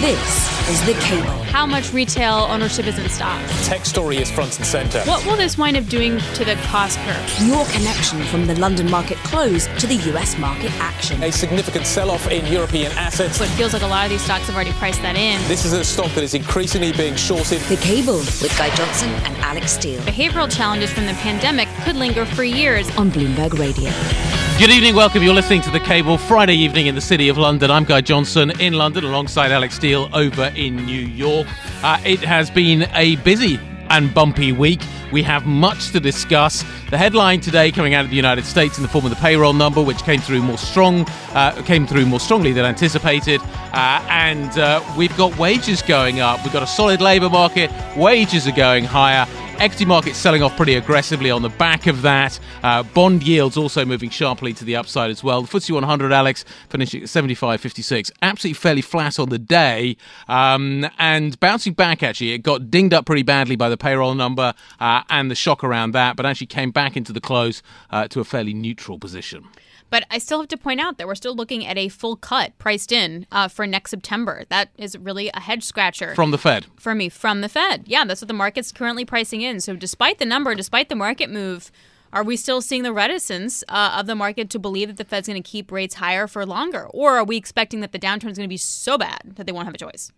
[0.00, 1.26] This is The Cable.
[1.50, 3.42] How much retail ownership is in stock?
[3.64, 5.02] Tech story is front and centre.
[5.06, 7.48] What will this wind up doing to the cost curve?
[7.48, 11.20] Your connection from the London market close to the US market action.
[11.24, 13.38] A significant sell off in European assets.
[13.38, 15.40] So it feels like a lot of these stocks have already priced that in.
[15.48, 17.60] This is a stock that is increasingly being shorted.
[17.62, 22.24] The Cable with Guy Johnson and Alix Steel Behavioral challenges from the pandemic could linger
[22.24, 22.88] for years.
[22.96, 23.90] on Bloomberg Radio.
[24.58, 25.22] Good evening, welcome.
[25.22, 27.70] You're listening to The Cable Friday evening in the City of London.
[27.70, 31.46] I'm Guy Johnson in London alongside Alix Steel over in New York.
[31.84, 34.80] Uh, it has been a busy and bumpy week.
[35.12, 36.64] We have much to discuss.
[36.90, 39.52] The headline today coming out of the United States in the form of the payroll
[39.52, 43.40] number, which came through more strong, uh, came through more strongly than anticipated,
[43.72, 46.42] uh, and uh, we've got wages going up.
[46.42, 47.70] We've got a solid labour market.
[47.96, 49.24] Wages are going higher.
[49.60, 52.38] Equity markets selling off pretty aggressively on the back of that.
[52.62, 55.42] Uh, bond yields also moving sharply to the upside as well.
[55.42, 58.12] The FTSE 100, Alix, finishing at 75.56.
[58.22, 59.96] Absolutely fairly flat on the day
[60.28, 62.34] um, and bouncing back, actually.
[62.34, 65.90] It got dinged up pretty badly by the payroll number uh, and the shock around
[65.90, 69.44] that, but actually came back into the close uh, to a fairly neutral position.
[69.90, 72.56] But I still have to point out that we're still looking at a full cut
[72.58, 74.44] priced in uh, for next September.
[74.48, 76.66] That is really a head scratcher From the Fed.
[76.76, 77.84] for me from the Fed.
[77.86, 79.60] Yeah, that's what the market's currently pricing in.
[79.60, 81.70] So despite the number, despite the market move,
[82.12, 85.28] are we still seeing the reticence uh, of the market to believe that the Fed's
[85.28, 86.86] going to keep rates higher for longer?
[86.86, 89.52] Or are we expecting that the downturn is going to be so bad that they
[89.52, 90.10] won't have a choice?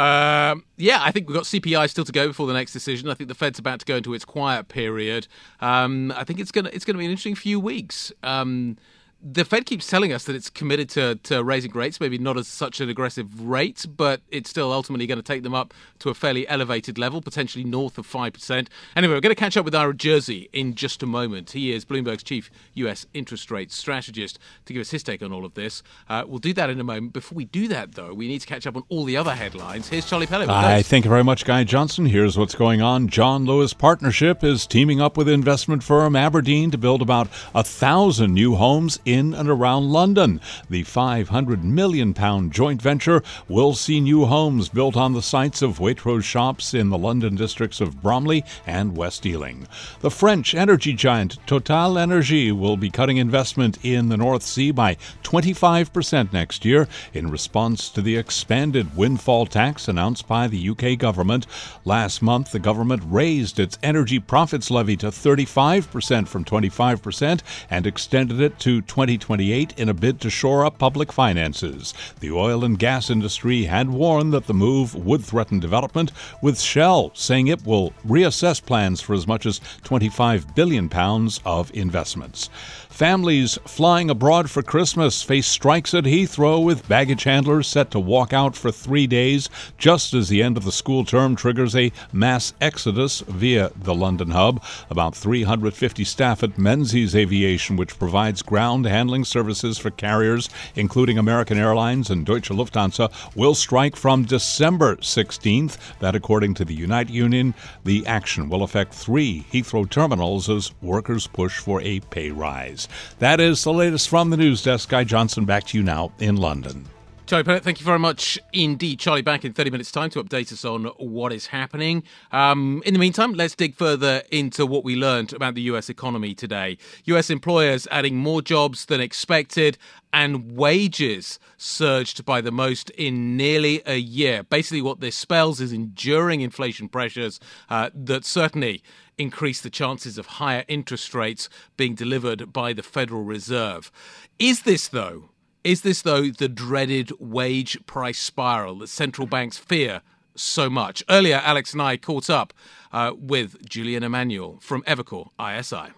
[0.00, 3.10] Um, yeah, I think we've got CPI still to go before the next decision.
[3.10, 5.28] I think the Fed's about to go into its quiet period.
[5.60, 8.10] Um, I think it's gonna it's gonna be an interesting few weeks.
[8.22, 8.78] Um,
[9.22, 12.48] the Fed keeps telling us that it's committed to, to raising rates, maybe not as
[12.48, 16.14] such an aggressive rate, but it's still ultimately going to take them up to a
[16.14, 18.68] fairly elevated level, potentially north of 5%.
[18.96, 21.50] Anyway, we're going to catch up with Ira Jersey in just a moment.
[21.50, 25.44] He is Bloomberg's chief US interest rate strategist to give us his take on all
[25.44, 25.82] of this.
[26.08, 27.12] Uh, we'll do that in a moment.
[27.12, 29.88] Before we do that, though, we need to catch up on all the other headlines.
[29.88, 30.48] Here's Charlie Pellet.
[30.48, 32.06] Hi, thank you very much, Guy Johnson.
[32.06, 33.08] Here's what's going on.
[33.08, 38.32] John Lewis Partnership is teaming up with investment firm Aberdeen to build about a thousand
[38.32, 40.40] new homes in and around London.
[40.68, 45.78] The 500 million pound joint venture will see new homes built on the sites of
[45.78, 49.66] Waitrose shops in the London districts of Bromley and West Ealing.
[50.00, 54.96] The French energy giant Total Energy will be cutting investment in the North Sea by
[55.22, 61.46] 25% next year in response to the expanded windfall tax announced by the UK government.
[61.84, 67.40] Last month, the government raised its energy profits levy to 35% from 25%
[67.70, 71.94] and extended it to 2028 in a bid to shore up public finances.
[72.20, 76.12] The oil and gas industry had warned that the move would threaten development,
[76.42, 81.74] with Shell saying it will reassess plans for as much as 25 billion pounds of
[81.74, 82.50] investments.
[82.90, 88.34] Families flying abroad for Christmas face strikes at Heathrow with baggage handlers set to walk
[88.34, 92.52] out for three days just as the end of the school term triggers a mass
[92.60, 94.62] exodus via the London hub.
[94.90, 101.56] About 350 staff at Menzies Aviation, which provides ground handling services for carriers, including American
[101.56, 105.78] Airlines and Deutsche Lufthansa, will strike from December 16th.
[106.00, 111.26] That, according to the Unite Union, the action will affect three Heathrow terminals as workers
[111.26, 112.88] push for a pay rise.
[113.18, 114.88] That is the latest from the news desk.
[114.90, 116.86] Guy Johnson, back to you now in London.
[117.30, 118.98] Charlie Pellet, thank you very much indeed.
[118.98, 122.02] Charlie, back in 30 minutes' time to update us on what is happening.
[122.32, 126.34] Um, in the meantime, let's dig further into what we learned about the US economy
[126.34, 126.76] today.
[127.04, 129.78] US employers adding more jobs than expected,
[130.12, 134.42] and wages surged by the most in nearly a year.
[134.42, 138.82] Basically, what this spells is enduring inflation pressures uh, that certainly
[139.18, 143.92] increase the chances of higher interest rates being delivered by the Federal Reserve.
[144.40, 145.30] Is this, though,
[145.64, 150.02] is this, though, the dreaded wage price spiral that central banks fear
[150.34, 151.02] so much?
[151.08, 152.52] Earlier, Alix and I caught up
[152.92, 155.92] uh, with Julian Emanuel from Evercore ISI.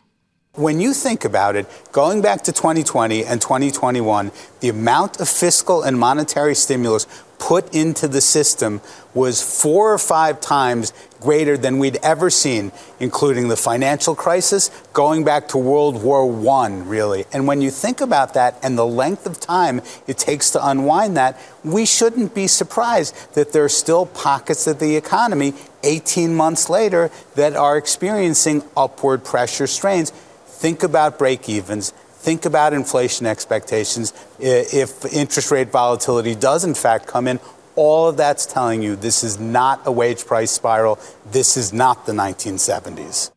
[0.54, 4.30] When you think about it, going back to 2020 and 2021,
[4.60, 7.06] the amount of fiscal and monetary stimulus
[7.42, 8.80] put into the system
[9.14, 15.24] was four or five times greater than we'd ever seen, including the financial crisis, going
[15.24, 16.22] back to World War
[16.56, 17.24] I, really.
[17.32, 21.16] And when you think about that and the length of time it takes to unwind
[21.16, 25.52] that, we shouldn't be surprised that there are still pockets of the economy
[25.82, 30.10] 18 months later that are experiencing upward pressure strains.
[30.46, 31.92] Think about break evens.
[32.22, 34.12] Think about inflation expectations.
[34.38, 37.40] If interest rate volatility does, in fact, come in,
[37.74, 41.00] all of that's telling you this is not a wage price spiral.
[41.32, 43.32] This is not the 1970s.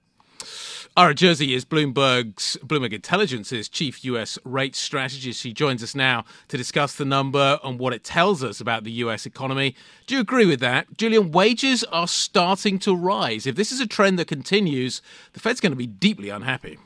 [0.96, 4.38] Ira Jersey is Bloomberg's Bloomberg Intelligence's chief U.S.
[4.46, 5.42] rate strategist.
[5.42, 8.92] She joins us now to discuss the number and what it tells us about the
[8.92, 9.26] U.S.
[9.26, 9.76] economy.
[10.06, 11.32] Do you agree with that, Julian?
[11.32, 13.48] Wages are starting to rise.
[13.48, 15.02] If this is a trend that continues,
[15.34, 16.78] the Fed's going to be deeply unhappy.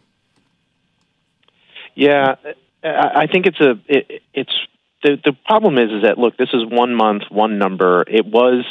[2.00, 2.36] Yeah,
[2.81, 4.54] I think it's a it, it's
[5.04, 8.06] the the problem is is that look, this is one month, one number.
[8.07, 8.63] It was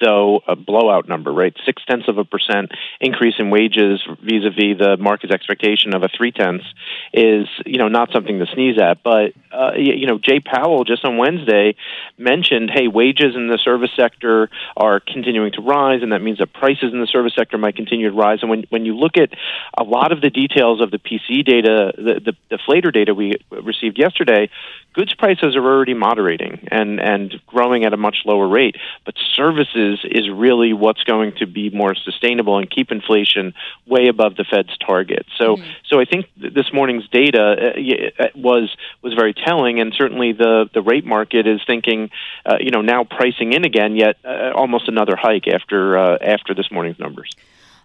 [0.00, 1.54] though a blowout number, right?
[1.64, 2.70] Six tenths of a percent
[3.00, 6.64] increase in wages vis-a-vis the market's expectation of a three tenths
[7.12, 9.02] is, you know, not something to sneeze at.
[9.02, 11.74] But uh, you know, Jay Powell just on Wednesday
[12.18, 16.52] mentioned, hey, wages in the service sector are continuing to rise, and that means that
[16.52, 18.38] prices in the service sector might continue to rise.
[18.42, 19.30] And when when you look at
[19.76, 23.98] a lot of the details of the PCE data, the, the deflator data we received
[23.98, 24.48] yesterday,
[24.94, 29.89] goods prices are already moderating and and growing at a much lower rate, but services
[29.92, 33.54] is is really what's going to be more sustainable and keep inflation
[33.86, 35.26] way above the Fed's target.
[35.38, 35.70] So mm-hmm.
[35.88, 40.68] so I think this morning's data uh, uh, was was very telling, and certainly the
[40.72, 42.10] the rate market is thinking,
[42.46, 46.54] uh, you know, now pricing in again, yet uh, almost another hike after uh, after
[46.54, 47.30] this morning's numbers.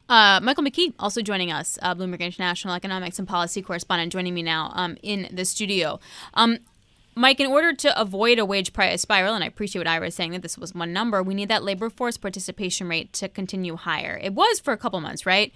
[0.07, 4.43] Uh, Michael McKee also joining us, uh, Bloomberg International Economics and Policy Correspondent, joining me
[4.43, 5.99] now um, in the studio.
[6.35, 6.59] Um,
[7.15, 10.15] Mike, in order to avoid a wage price spiral, and I appreciate what Ira is
[10.15, 13.77] saying that this was one number, we need that labor force participation rate to continue
[13.77, 14.19] higher.
[14.21, 15.53] It was for a couple months, right?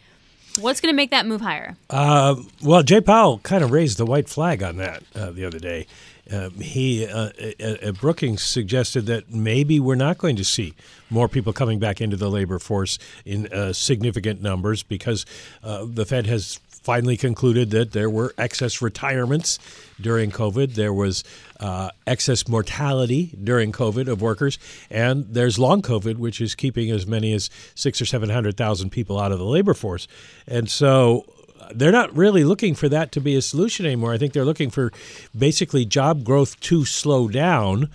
[0.59, 1.75] What's going to make that move higher?
[1.89, 5.59] Uh, well, Jay Powell kind of raised the white flag on that uh, the other
[5.59, 5.85] day.
[6.31, 7.31] Uh, he uh,
[7.99, 10.75] Brookings suggested that maybe we're not going to see
[11.09, 15.25] more people coming back into the labor force in uh, significant numbers because
[15.63, 16.59] uh, the Fed has
[16.89, 19.59] finally concluded that there were excess retirements
[20.01, 20.73] during COVID.
[20.73, 21.23] There was
[21.59, 24.57] uh, excess mortality during COVID of workers,
[24.89, 28.89] and there's long COVID, which is keeping as many as six or seven hundred thousand
[28.89, 30.07] people out of the labor force.
[30.47, 31.25] And so
[31.75, 34.11] they're not really looking for that to be a solution anymore.
[34.11, 34.91] I think they're looking for
[35.37, 37.91] basically job growth to slow down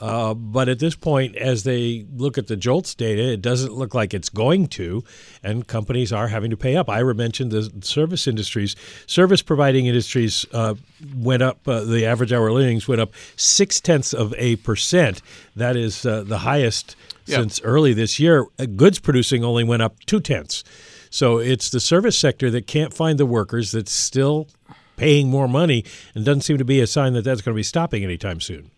[0.00, 3.94] uh, but at this point, as they look at the JOLTS data, it doesn't look
[3.94, 5.04] like it's going to,
[5.42, 6.88] and companies are having to pay up.
[6.88, 8.76] Ira mentioned the service industries.
[9.06, 10.74] Service providing industries uh,
[11.16, 15.20] went up, uh, the average hourly earnings went up six tenths of a percent.
[15.54, 16.96] That is uh, the highest
[17.26, 17.40] yep.
[17.40, 18.46] since early this year.
[18.58, 20.64] Uh, goods producing only went up two tenths.
[21.10, 24.48] So it's the service sector that can't find the workers that's still
[24.96, 27.62] paying more money and doesn't seem to be a sign that that's going to be
[27.62, 28.70] stopping anytime soon.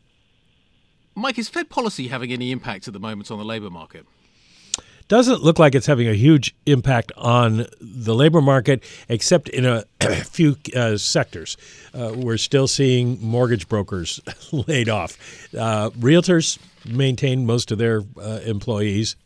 [1.14, 4.06] Mike, is Fed policy having any impact at the moment on the labor market?
[5.09, 9.85] Doesn't look like it's having a huge impact on the labor market, except in a
[10.25, 11.59] few uh, sectors.
[11.93, 14.20] Uh, we're still seeing mortgage brokers
[14.53, 15.19] laid off.
[15.55, 19.17] Uh, realtors maintain most of their uh, employees.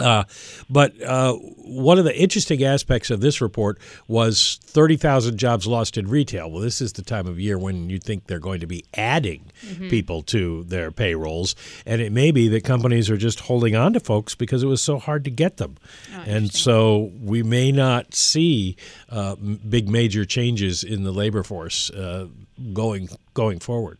[0.00, 0.24] Uh,
[0.68, 3.78] but uh, one of the interesting aspects of this report
[4.08, 6.50] was 30,000 jobs lost in retail.
[6.50, 9.50] Well, this is the time of year when you think they're going to be adding
[9.64, 9.88] mm-hmm.
[9.88, 11.54] people to their payrolls.
[11.86, 14.82] And it may be that companies are just holding on to folks because it was
[14.82, 15.76] so hard to get them.
[16.14, 18.76] Oh, and so we may not see
[19.08, 22.28] uh, big major changes in the labor force uh,
[22.72, 23.98] going going forward.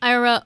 [0.00, 0.44] Ira,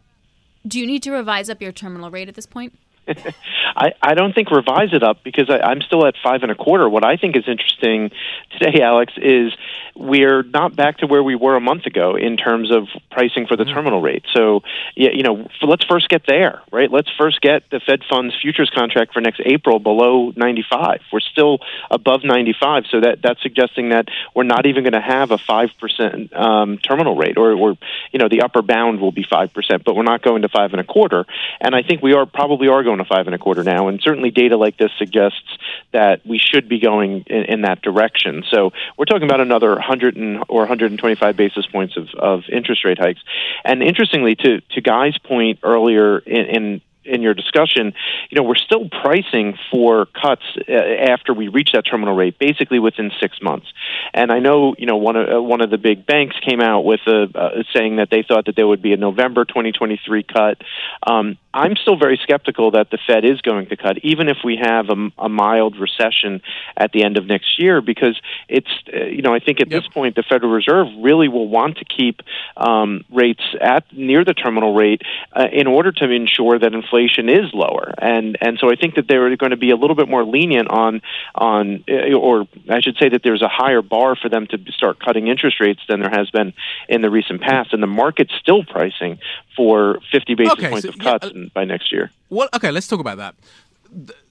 [0.67, 2.79] do you need to revise up your terminal rate at this point?
[3.77, 6.55] I, I don't think revise it up because I, I'm still at five and a
[6.55, 6.89] quarter.
[6.89, 8.11] What I think is interesting
[8.59, 9.53] today, Alix, is
[9.95, 13.57] we're not back to where we were a month ago in terms of pricing for
[13.57, 13.75] the mm-hmm.
[13.75, 14.25] terminal rate.
[14.33, 14.63] So,
[14.95, 16.91] yeah, you know, let's first get there, right?
[16.91, 21.01] Let's first get the Fed funds futures contract for next April below 95.
[21.13, 21.59] We're still
[21.91, 25.71] above 95, so that that's suggesting that we're not even going to have a five
[25.81, 27.77] percent um, terminal rate, or, or
[28.13, 30.73] you know, the upper bound will be five percent, but we're not going to five
[30.73, 31.25] and a quarter.
[31.61, 34.01] And I think we are probably are going to five and a quarter now, and
[34.03, 35.59] certainly data like this suggests
[35.93, 38.45] that we should be going in, in that direction.
[38.51, 42.99] So we're talking about another 100 and, or 125 basis points of, of interest rate
[42.99, 43.21] hikes.
[43.65, 47.95] And interestingly, to to Guy's point earlier in, in in your discussion,
[48.31, 52.79] you know, we're still pricing for cuts uh, after we reach that terminal rate, basically
[52.79, 53.67] within six months.
[54.13, 56.83] And I know, you know, one of uh, one of the big banks came out
[56.83, 60.59] with a uh, saying that they thought that there would be a November 2023 cut.
[61.07, 64.59] Um, I'm still very skeptical that the Fed is going to cut, even if we
[64.63, 66.43] have a, a mild recession
[66.77, 69.83] at the end of next year, because it's, uh, you know, I think at yep.
[69.83, 72.21] this point the Federal Reserve really will want to keep
[72.59, 75.01] um, rates at near the terminal rate
[75.33, 79.09] uh, in order to ensure that inflation is lower, and and so I think that
[79.09, 81.01] they're going to be a little bit more lenient on
[81.35, 85.01] on, eh, or I should say that there's a higher bar for them to start
[85.01, 86.53] cutting interest rates than there has been
[86.89, 89.19] in the recent past, and the market's still pricing
[89.57, 92.11] for 50 basis okay, points so, of cuts yeah, by next year.
[92.31, 93.35] Well, okay, let's talk about that.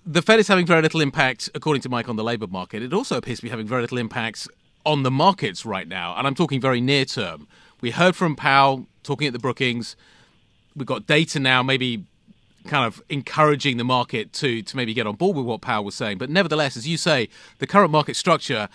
[0.05, 2.83] The Fed is having very little impact, according to Mike, on the labour market.
[2.83, 4.47] It also appears to be having very little impact
[4.85, 7.47] on the markets right now, and I'm talking very near term.
[7.81, 9.95] We heard from Powell talking at the Brookings.
[10.75, 12.03] We've got data now, maybe
[12.65, 15.95] kind of encouraging the market to to maybe get on board with what Powell was
[15.95, 16.17] saying.
[16.17, 17.29] But nevertheless, as you say,
[17.59, 18.69] the current market structure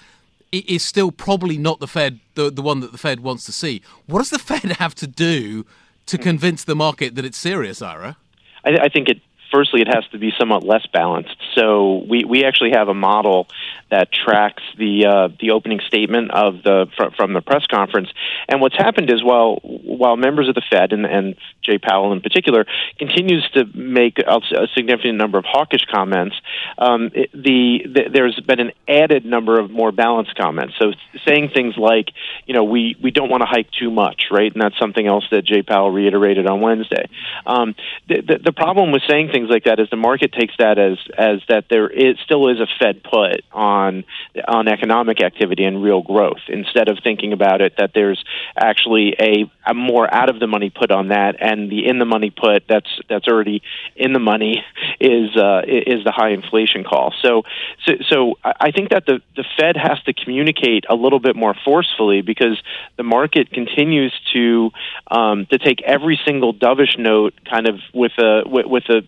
[0.52, 3.82] is still probably not the Fed, the, the one that the Fed wants to see.
[4.06, 5.64] What does the Fed have to do
[6.06, 8.16] to convince the market that it's serious, Ira?
[8.64, 9.20] I, I think it
[9.52, 11.36] firstly, it has to be somewhat less balanced.
[11.54, 13.48] So we, we actually have a model
[13.90, 18.08] that tracks the uh, the opening statement of the fr- from the press conference.
[18.48, 22.20] And what's happened is while while members of the Fed and, and Jay Powell in
[22.20, 22.66] particular
[22.98, 26.36] continues to make a, a significant number of hawkish comments,
[26.78, 30.74] um, it, the, the there's been an added number of more balanced comments.
[30.78, 30.92] So
[31.26, 32.10] saying things like,
[32.46, 34.52] you know, we we don't want to hike too much, right?
[34.52, 37.08] And that's something else that Jay Powell reiterated on Wednesday.
[37.44, 37.74] Um,
[38.08, 40.98] the, the the problem with saying things like that is the market takes that as
[41.16, 44.04] as that there is still is a Fed put on
[44.46, 48.22] on economic activity and real growth instead of thinking about it that there's
[48.56, 52.04] actually a, a more out of the money put on that and the in the
[52.04, 53.62] money put that's that's already
[53.96, 54.64] in the money
[55.00, 57.14] is uh, is the high inflation call.
[57.22, 57.42] So
[57.86, 61.54] so so I think that the the Fed has to communicate a little bit more
[61.64, 62.60] forcefully because
[62.96, 64.70] the market continues to
[65.10, 69.02] um, to take every single dovish note kind of with a with, with a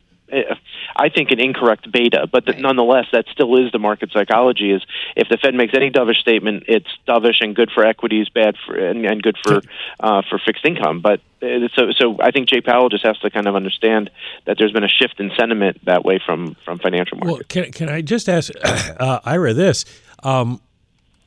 [0.96, 4.72] I think an incorrect beta, but the, nonetheless, that still is the market psychology.
[4.72, 4.82] Is
[5.16, 8.74] if the Fed makes any dovish statement, it's dovish and good for equities, bad for
[8.74, 9.60] and, and good for
[10.00, 11.00] uh, for fixed income.
[11.00, 14.10] But uh, so so I think Jay Powell just has to kind of understand
[14.46, 17.38] that there's been a shift in sentiment that way from from financial markets.
[17.38, 19.84] Well, can can I just ask uh, Ira this?
[20.22, 20.60] Um,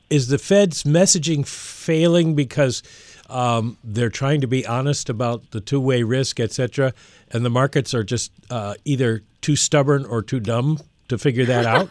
[0.08, 2.82] is the Fed's messaging failing because
[3.28, 6.92] um, they're trying to be honest about the two-way risk, et cetera,
[7.30, 10.78] and the markets are just uh, either too stubborn or too dumb
[11.08, 11.90] to figure that out?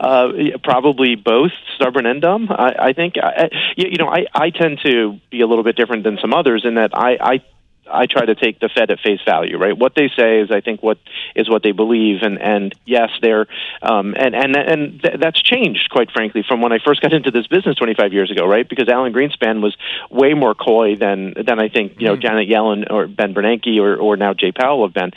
[0.00, 0.28] uh,
[0.64, 2.48] probably both stubborn and dumb.
[2.50, 3.14] I, I think.
[3.16, 6.64] I, you know, I, I tend to be a little bit different than some others
[6.64, 7.44] in that I, I
[7.90, 9.76] I try to take the Fed at face value, right?
[9.76, 10.98] What they say is, I think, what
[11.34, 13.46] is what they believe, and and yes, they're
[13.82, 17.30] um, and and and th- that's changed, quite frankly, from when I first got into
[17.30, 18.68] this business 25 years ago, right?
[18.68, 19.76] Because Alan Greenspan was
[20.10, 22.22] way more coy than than I think you know mm.
[22.22, 25.10] Janet Yellen or Ben Bernanke or or now Jay Powell have been.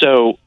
[0.00, 0.38] So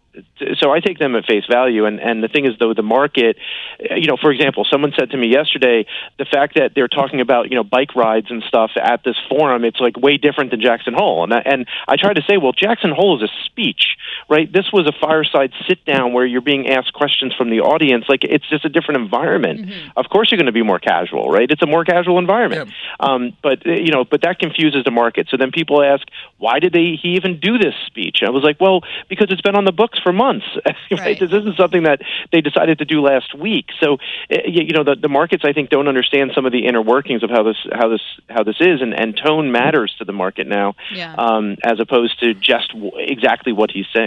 [0.59, 1.85] so I take them at face value.
[1.85, 3.37] And, and the thing is, though, the market,
[3.79, 5.85] you know, for example, someone said to me yesterday,
[6.17, 9.63] the fact that they're talking about, you know, bike rides and stuff at this forum,
[9.63, 11.23] it's like way different than Jackson Hole.
[11.23, 13.97] And I, and I try to say, well, Jackson Hole is a speech,
[14.29, 14.51] right?
[14.51, 18.05] This was a fireside sit down where you're being asked questions from the audience.
[18.07, 19.61] Like it's just a different environment.
[19.61, 19.89] Mm-hmm.
[19.95, 21.49] Of course, you're going to be more casual, right?
[21.49, 22.69] It's a more casual environment.
[22.69, 23.05] Yeah.
[23.05, 25.27] Um, but you know, but that confuses the market.
[25.29, 26.07] So then people ask,
[26.37, 28.17] why did they he even do this speech?
[28.21, 30.45] And I was like, well, because it's been on the books for months.
[30.89, 30.99] Right?
[30.99, 31.19] right?
[31.19, 33.65] This isn't something that they decided to do last week.
[33.81, 33.97] So,
[34.29, 37.23] eh, you know, the, the markets I think don't understand some of the inner workings
[37.23, 40.47] of how this how this how this is, and, and tone matters to the market
[40.47, 41.13] now, yeah.
[41.15, 44.06] um, as opposed to just w- exactly what he's saying.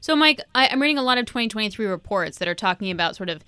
[0.00, 3.28] So, Mike, I, I'm reading a lot of 2023 reports that are talking about sort
[3.28, 3.44] of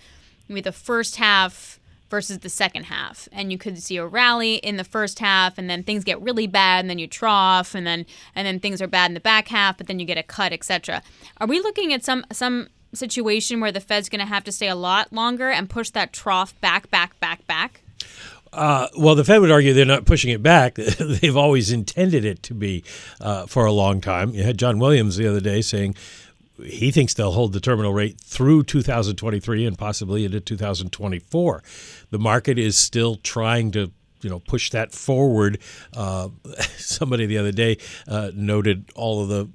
[0.48, 1.78] maybe the first half
[2.10, 3.28] versus the second half.
[3.32, 6.46] And you could see a rally in the first half and then things get really
[6.46, 9.48] bad and then you trough and then and then things are bad in the back
[9.48, 11.02] half, but then you get a cut, etc.
[11.38, 14.68] Are we looking at some some situation where the Fed's going to have to stay
[14.68, 17.82] a lot longer and push that trough back back back back?
[18.52, 20.74] Uh, well, the Fed would argue they're not pushing it back.
[21.00, 22.84] They've always intended it to be
[23.20, 24.30] uh, for a long time.
[24.30, 25.94] You had John Williams the other day saying
[26.64, 31.62] he thinks they'll hold the terminal rate through 2023 and possibly into 2024.
[32.10, 35.58] The market is still trying to you know push that forward.
[35.92, 36.28] Uh,
[36.76, 39.48] somebody the other day uh, noted all of the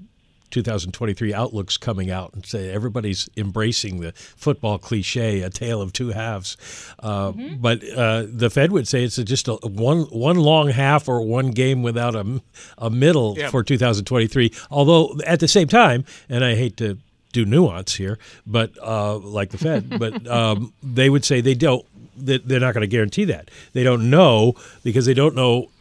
[0.53, 6.09] 2023 outlooks coming out and say everybody's embracing the football cliche, a tale of two
[6.09, 6.55] halves.
[6.99, 7.55] Uh, mm-hmm.
[7.55, 11.51] But uh, the Fed would say it's just a one one long half or one
[11.51, 12.41] game without a,
[12.77, 13.49] a middle yeah.
[13.49, 14.51] for 2023.
[14.69, 16.99] Although at the same time, and I hate to
[17.31, 21.83] do nuance here, but uh, like the Fed, but um, they would say they don't.
[22.15, 23.49] They're not going to guarantee that.
[23.73, 25.71] They don't know because they don't know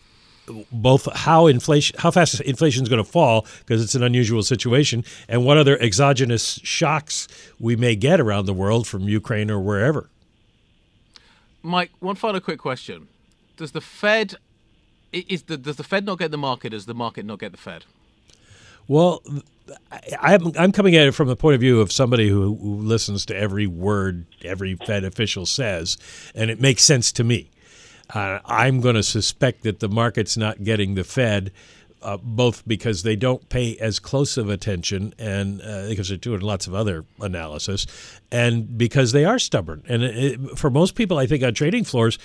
[0.70, 5.04] both how inflation how fast inflation is going to fall because it's an unusual situation
[5.28, 7.28] and what other exogenous shocks
[7.58, 10.08] we may get around the world from Ukraine or wherever.
[11.62, 13.08] Mike, one final quick question:
[13.56, 14.36] Does the Fed
[15.12, 16.70] is the does the Fed not get the market?
[16.70, 17.84] Does the market not get the Fed?
[18.88, 19.22] Well,
[20.20, 23.24] I'm I'm coming at it from the point of view of somebody who, who listens
[23.26, 25.96] to every word every Fed official says,
[26.34, 27.50] and it makes sense to me.
[28.14, 31.52] Uh, I'm going to suspect that the market's not getting the Fed.
[32.00, 36.40] Uh, both because they don't pay as close of attention and uh, because they're doing
[36.40, 37.86] lots of other analysis,
[38.32, 39.84] and because they are stubborn.
[39.88, 42.18] And it, for most people, I think on trading floors,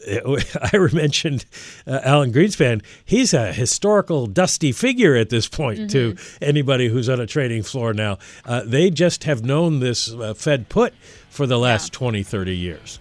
[0.06, 1.44] I mentioned
[1.86, 2.84] uh, Alan Greenspan.
[3.04, 5.88] He's a historical, dusty figure at this point mm-hmm.
[5.88, 8.18] to anybody who's on a trading floor now.
[8.44, 10.94] Uh, they just have known this uh, Fed put
[11.30, 11.98] for the last yeah.
[11.98, 12.98] 20, 30 years.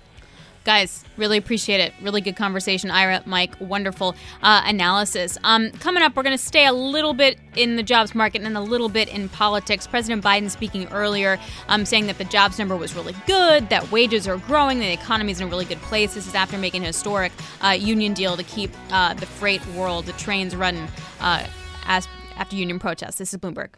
[0.66, 1.94] Guys, really appreciate it.
[2.02, 2.90] Really good conversation.
[2.90, 5.38] Ira, Mike, wonderful uh, analysis.
[5.44, 8.58] Um, coming up, we're going to stay a little bit in the jobs market and
[8.58, 9.86] a little bit in politics.
[9.86, 14.28] President Biden speaking earlier, um, saying that the jobs number was really good, that wages
[14.28, 16.16] are growing, the economy is in a really good place.
[16.16, 17.32] This is after making a historic
[17.64, 20.88] uh, union deal to keep uh, the freight world, the trains running
[21.20, 21.46] uh,
[21.86, 22.08] as
[22.38, 23.20] after union protests.
[23.20, 23.70] This is Bloomberg.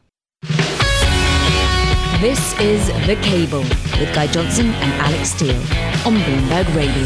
[2.19, 5.55] This is The Cable with Guy Johnson and Alix Steel
[6.03, 7.05] on Bloomberg Radio.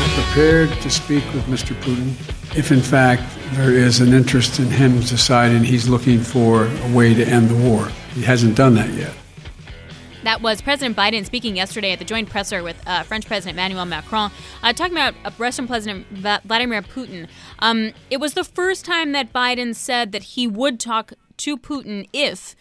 [0.00, 1.74] I'm prepared to speak with Mr.
[1.82, 2.08] Putin
[2.56, 7.12] if, in fact, there is an interest in him deciding he's looking for a way
[7.12, 7.88] to end the war.
[8.14, 9.12] He hasn't done that yet.
[10.22, 13.84] That was President Biden speaking yesterday at the joint presser with uh, French President Emmanuel
[13.84, 14.30] Macron,
[14.62, 16.06] uh, talking about uh, Russian President
[16.44, 17.28] Vladimir Putin.
[17.58, 22.08] Um, it was the first time that Biden said that he would talk to Putin
[22.14, 22.54] if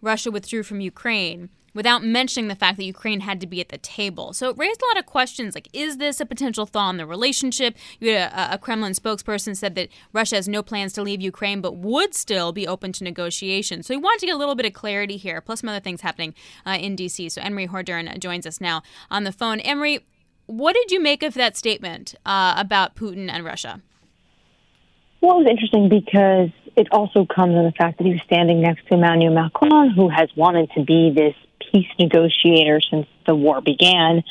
[0.00, 3.78] Russia withdrew from Ukraine without mentioning the fact that Ukraine had to be at the
[3.78, 4.32] table.
[4.32, 7.06] So it raised a lot of questions like, is this a potential thaw in the
[7.06, 7.76] relationship?
[8.00, 11.60] You had a, a, Kremlin spokesperson said that Russia has no plans to leave Ukraine,
[11.60, 13.86] but would still be open to negotiations.
[13.86, 16.00] So we wanted to get a little bit of clarity here, plus some other things
[16.00, 16.34] happening
[16.66, 17.28] uh, in D.C.
[17.28, 19.60] So Annmarie Hordern joins us now on the phone.
[19.60, 20.02] Annmarie,
[20.46, 23.82] what did you make of that statement uh, about Putin and Russia?
[25.20, 28.62] Well, it was interesting because it also comes in the fact that he was standing
[28.62, 31.34] next to Emmanuel Macron, who has wanted to be this
[31.72, 34.22] peace negotiator since the war began.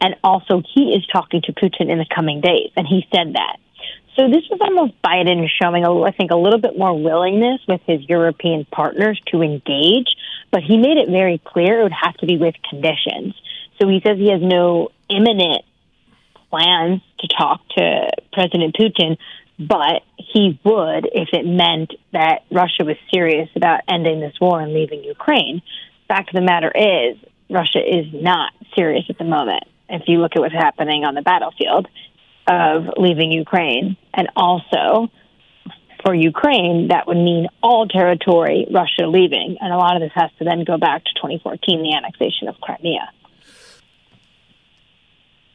[0.00, 3.56] And also, he is talking to Putin in the coming days, and he said that.
[4.14, 8.08] So this was almost Biden showing, I think, a little bit more willingness with his
[8.08, 10.08] European partners to engage,
[10.50, 13.34] but he made it very clear it would have to be with conditions.
[13.80, 15.64] So he says he has no imminent
[16.48, 19.18] plans to talk to President Putin,
[19.58, 24.74] but he would if it meant that Russia was serious about ending this war and
[24.74, 25.62] leaving Ukraine.
[26.08, 27.16] Fact of the matter is,
[27.48, 29.64] Russia is not serious at the moment.
[29.88, 31.88] If you look at what's happening on the battlefield
[32.46, 35.10] of leaving Ukraine, and also
[36.04, 39.58] for Ukraine, that would mean all territory Russia leaving.
[39.60, 42.60] And a lot of this has to then go back to 2014, the annexation of
[42.60, 43.10] Crimea.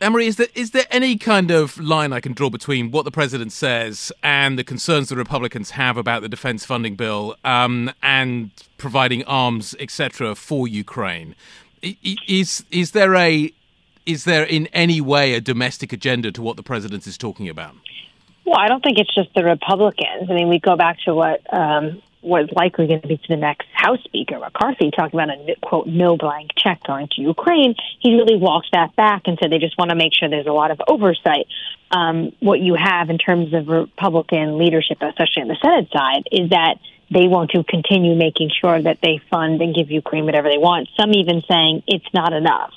[0.02, 3.12] Annmarie, is there is there any kind of line I can draw between what the
[3.12, 8.50] president says and the concerns the Republicans have about the defense funding bill um, and
[8.80, 11.36] providing arms, etc., for Ukraine?
[11.84, 13.54] Is is there a
[14.08, 17.76] is there in any way a domestic agenda to what the president is talking about?
[18.44, 20.32] Well, I don't think it's just the Republicans.
[20.32, 23.68] I mean, we go back to what um, was likely going to be the next
[23.74, 27.76] House Speaker McCarthy talking about a quote no blank check going to Ukraine.
[28.00, 30.52] He really walked that back and said they just want to make sure there's a
[30.52, 31.48] lot of oversight.
[31.90, 36.50] Um, what you have in terms of Republican leadership, especially on the Senate side, is
[36.52, 36.76] that
[37.10, 40.88] they want to continue making sure that they fund and give Ukraine whatever they want.
[40.98, 42.72] Some even saying it's not enough.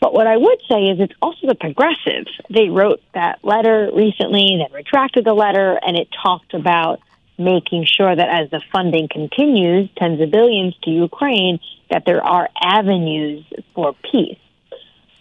[0.00, 2.30] But what I would say is it's also the progressives.
[2.48, 7.00] They wrote that letter recently, then retracted the letter, and it talked about
[7.40, 11.58] making sure that as the funding continues, tens of billions to Ukraine,
[11.90, 14.38] that there are avenues for peace.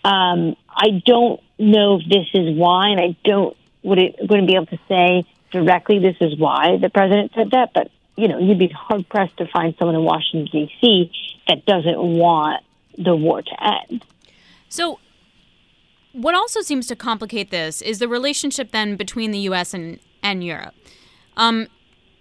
[0.03, 4.55] Um, I don't know if this is why, and I don't would it wouldn't be
[4.55, 8.60] able to say directly this is why the president said that, but you know you'd
[8.60, 11.12] be hard pressed to find someone in Washington D.C.
[11.47, 12.63] that doesn't want
[12.97, 14.05] the war to end.
[14.67, 14.99] So.
[16.12, 19.75] What also seems to complicate this is the relationship then between the U.S.
[19.75, 20.73] and, and Europe.
[21.38, 21.67] Um,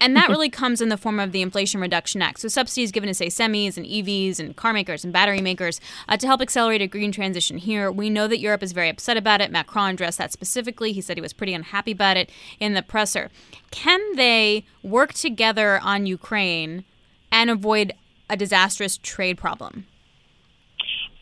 [0.01, 2.41] and that really comes in the form of the Inflation Reduction Act.
[2.41, 6.17] So, subsidies given to, say, semis and EVs and car makers and battery makers uh,
[6.17, 7.91] to help accelerate a green transition here.
[7.91, 9.51] We know that Europe is very upset about it.
[9.51, 10.93] Macron addressed that specifically.
[10.93, 12.31] He said he was pretty unhappy about it
[12.61, 13.31] in the presser.
[13.71, 16.85] Can they work together on Ukraine
[17.33, 17.93] and avoid
[18.31, 19.87] a disastrous trade problem?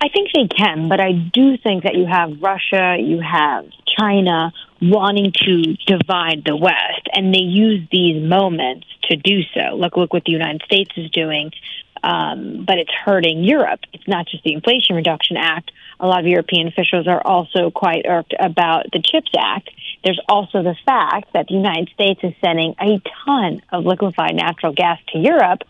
[0.00, 3.64] I think they can, but I do think that you have Russia, you have
[3.98, 9.76] China wanting to divide the West, and they use these moments to do so.
[9.76, 11.52] Look, look what the United States is doing,
[12.02, 13.80] um, but it's hurting Europe.
[13.92, 15.70] It's not just the Inflation Reduction Act.
[15.98, 19.70] A lot of European officials are also quite irked about the CHIPS Act.
[20.04, 24.72] There's also the fact that the United States is sending a ton of liquefied natural
[24.72, 25.62] gas to Europe,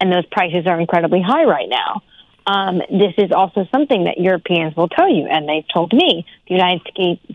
[0.00, 2.02] and those prices are incredibly high right now
[2.46, 6.26] um, this is also something that Europeans will tell you, and they've told me.
[6.46, 6.82] The United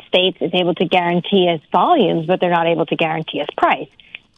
[0.08, 3.90] States is able to guarantee us volumes, but they're not able to guarantee us price.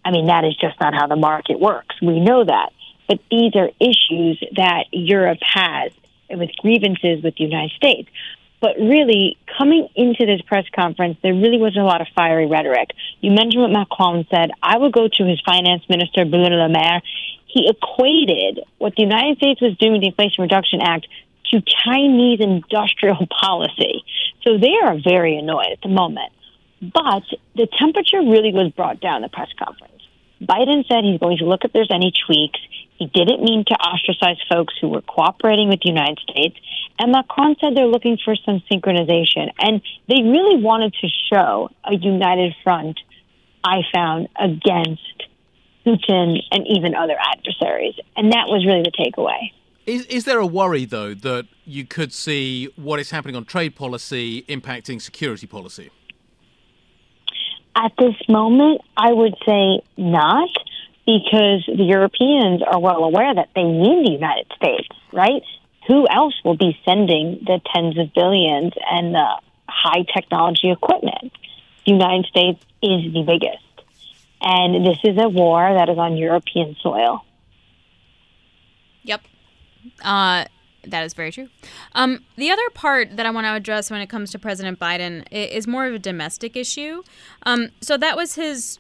[0.05, 1.95] I mean, that is just not how the market works.
[2.01, 2.71] We know that.
[3.07, 5.91] But these are issues that Europe has
[6.29, 8.09] with grievances with the United States.
[8.61, 12.91] But really, coming into this press conference, there really wasn't a lot of fiery rhetoric.
[13.19, 14.51] You mentioned what Macron said.
[14.61, 17.01] I would go to his finance minister, Bruno Le Maire.
[17.51, 21.07] He equated what the United States was doing with the Inflation Reduction Act
[21.51, 24.03] to Chinese industrial policy.
[24.43, 26.31] So they are very annoyed at the moment.
[26.81, 27.23] But
[27.55, 30.01] the temperature really was brought down in the press conference.
[30.41, 32.59] Biden said he's going to look if there's any tweaks.
[32.97, 36.57] He didn't mean to ostracize folks who were cooperating with the United States.
[36.97, 39.51] And Macron said they're looking for some synchronization.
[39.59, 42.99] And they really wanted to show a united front,
[43.63, 45.23] I found, against
[45.85, 47.95] Putin and even other adversaries.
[48.15, 49.51] And that was really the takeaway.
[49.85, 53.75] Is, is there a worry, though, that you could see what is happening on trade
[53.75, 55.89] policy impacting security policy?
[57.75, 60.49] At this moment, I would say not,
[61.05, 65.41] because the Europeans are well aware that they need the United States, right?
[65.87, 71.31] Who else will be sending the tens of billions and the high technology equipment?
[71.85, 73.63] The United States is the biggest.
[74.41, 77.23] And this is a war that is on European soil.
[79.03, 79.21] Yep.
[80.03, 80.45] Uh,
[80.87, 81.49] that is very true.
[81.93, 85.25] Um, the other part that I want to address when it comes to President Biden
[85.31, 87.03] is more of a domestic issue.
[87.43, 88.79] Um, so that was his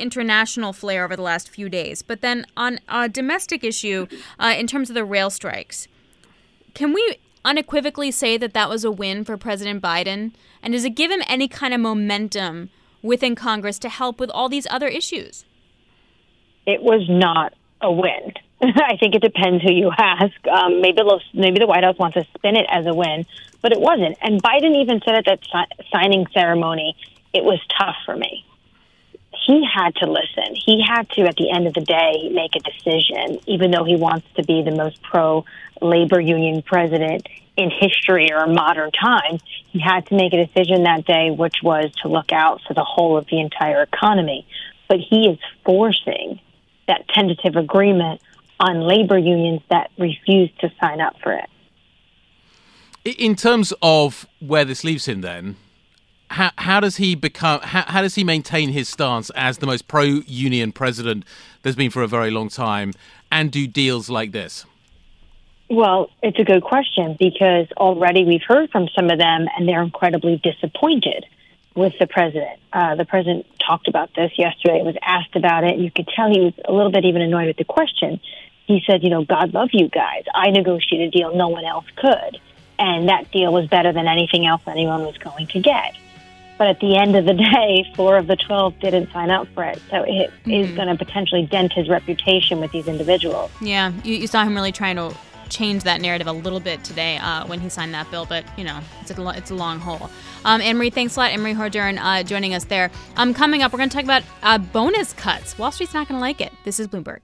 [0.00, 2.02] international flair over the last few days.
[2.02, 4.06] But then on a domestic issue,
[4.38, 5.86] uh, in terms of the rail strikes,
[6.74, 10.32] can we unequivocally say that that was a win for President Biden?
[10.62, 12.70] And does it give him any kind of momentum
[13.08, 15.44] within Congress to help with all these other issues?
[16.66, 18.34] It was not a win.
[18.62, 20.46] I think it depends who you ask.
[20.46, 23.26] Um, maybe maybe the White House wants to spin it as a win,
[23.62, 24.16] but it wasn't.
[24.20, 26.96] And Biden even said at that si- signing ceremony,
[27.32, 28.44] it was tough for me.
[29.46, 30.54] He had to listen.
[30.54, 33.40] He had to, at the end of the day, make a decision.
[33.46, 35.44] Even though he wants to be the most pro
[35.80, 37.26] labor union president
[37.58, 39.42] in history or modern times.
[39.70, 42.84] he had to make a decision that day, which was to look out for the
[42.84, 44.46] whole of the entire economy.
[44.88, 46.40] But he is forcing
[46.86, 48.22] that tentative agreement
[48.60, 51.50] on labor unions that refuse to sign up for it.
[53.04, 55.56] In terms of where this leaves him, then,
[56.30, 57.60] how, how does he become?
[57.62, 61.24] How, how does he maintain his stance as the most pro-union president
[61.62, 62.92] there's been for a very long time,
[63.32, 64.64] and do deals like this?
[65.70, 69.82] Well, it's a good question because already we've heard from some of them, and they're
[69.82, 71.26] incredibly disappointed
[71.74, 72.58] with the president.
[72.72, 74.82] Uh, the president talked about this yesterday.
[74.82, 75.78] Was asked about it.
[75.78, 78.20] You could tell he was a little bit even annoyed with the question
[78.68, 80.24] he said, you know, God love you guys.
[80.34, 82.38] I negotiated a deal no one else could.
[82.78, 85.96] And that deal was better than anything else anyone was going to get.
[86.58, 89.64] But at the end of the day, four of the 12 didn't sign up for
[89.64, 89.80] it.
[89.90, 90.50] So it mm-hmm.
[90.50, 93.50] is going to potentially dent his reputation with these individuals.
[93.62, 95.16] Yeah, you, you, saw him really trying to
[95.48, 98.64] change that narrative a little bit today uh, when he signed that bill, but you
[98.64, 100.10] know, it's a, it's a long haul.
[100.44, 101.32] Um, Annmarie, thanks a lot.
[101.32, 102.90] Annmarie Hordern uh, joining us there.
[103.16, 105.58] Um, coming up, we're going to talk about uh, bonus cuts.
[105.58, 106.52] Wall Street's not going to like it.
[106.64, 107.20] This is Bloomberg.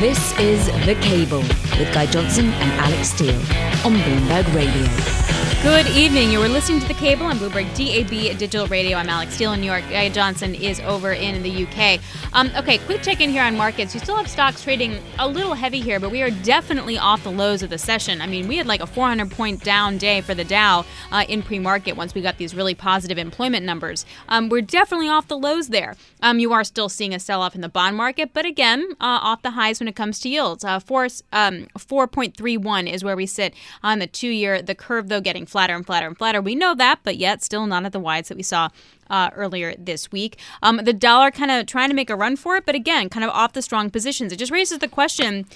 [0.00, 1.42] This is The Cable
[1.78, 3.36] with Guy Johnson and Alix Steel
[3.84, 5.19] on Bloomberg Radio.
[5.62, 6.30] Good evening.
[6.30, 8.96] You were listening to The Cable on Bloomberg DAB Digital Radio.
[8.96, 9.82] I'm Alix Steel in New York.
[9.90, 12.00] Guy Johnson is over in the UK.
[12.32, 13.92] Um, okay, quick check in here on markets.
[13.92, 17.30] You still have stocks trading a little heavy here, but we are definitely off the
[17.30, 18.22] lows of the session.
[18.22, 21.42] I mean, we had like a 400 point down day for the Dow uh, in
[21.42, 24.06] pre market once we got these really positive employment numbers.
[24.30, 25.94] Um, we're definitely off the lows there.
[26.22, 29.20] Um, you are still seeing a sell off in the bond market, but again, uh,
[29.20, 30.64] off the highs when it comes to yields.
[30.64, 34.62] Uh, four, um, 4.31 is where we sit on the two year.
[34.62, 36.40] The curve, though, getting flatter and flatter and flatter.
[36.40, 38.68] We know that, but yet still not at the wides that we saw
[39.10, 40.38] uh, earlier this week.
[40.62, 43.24] Um, the dollar kind of trying to make a run for it, but again, kind
[43.24, 44.32] of off the strong positions.
[44.32, 45.46] It just raises the question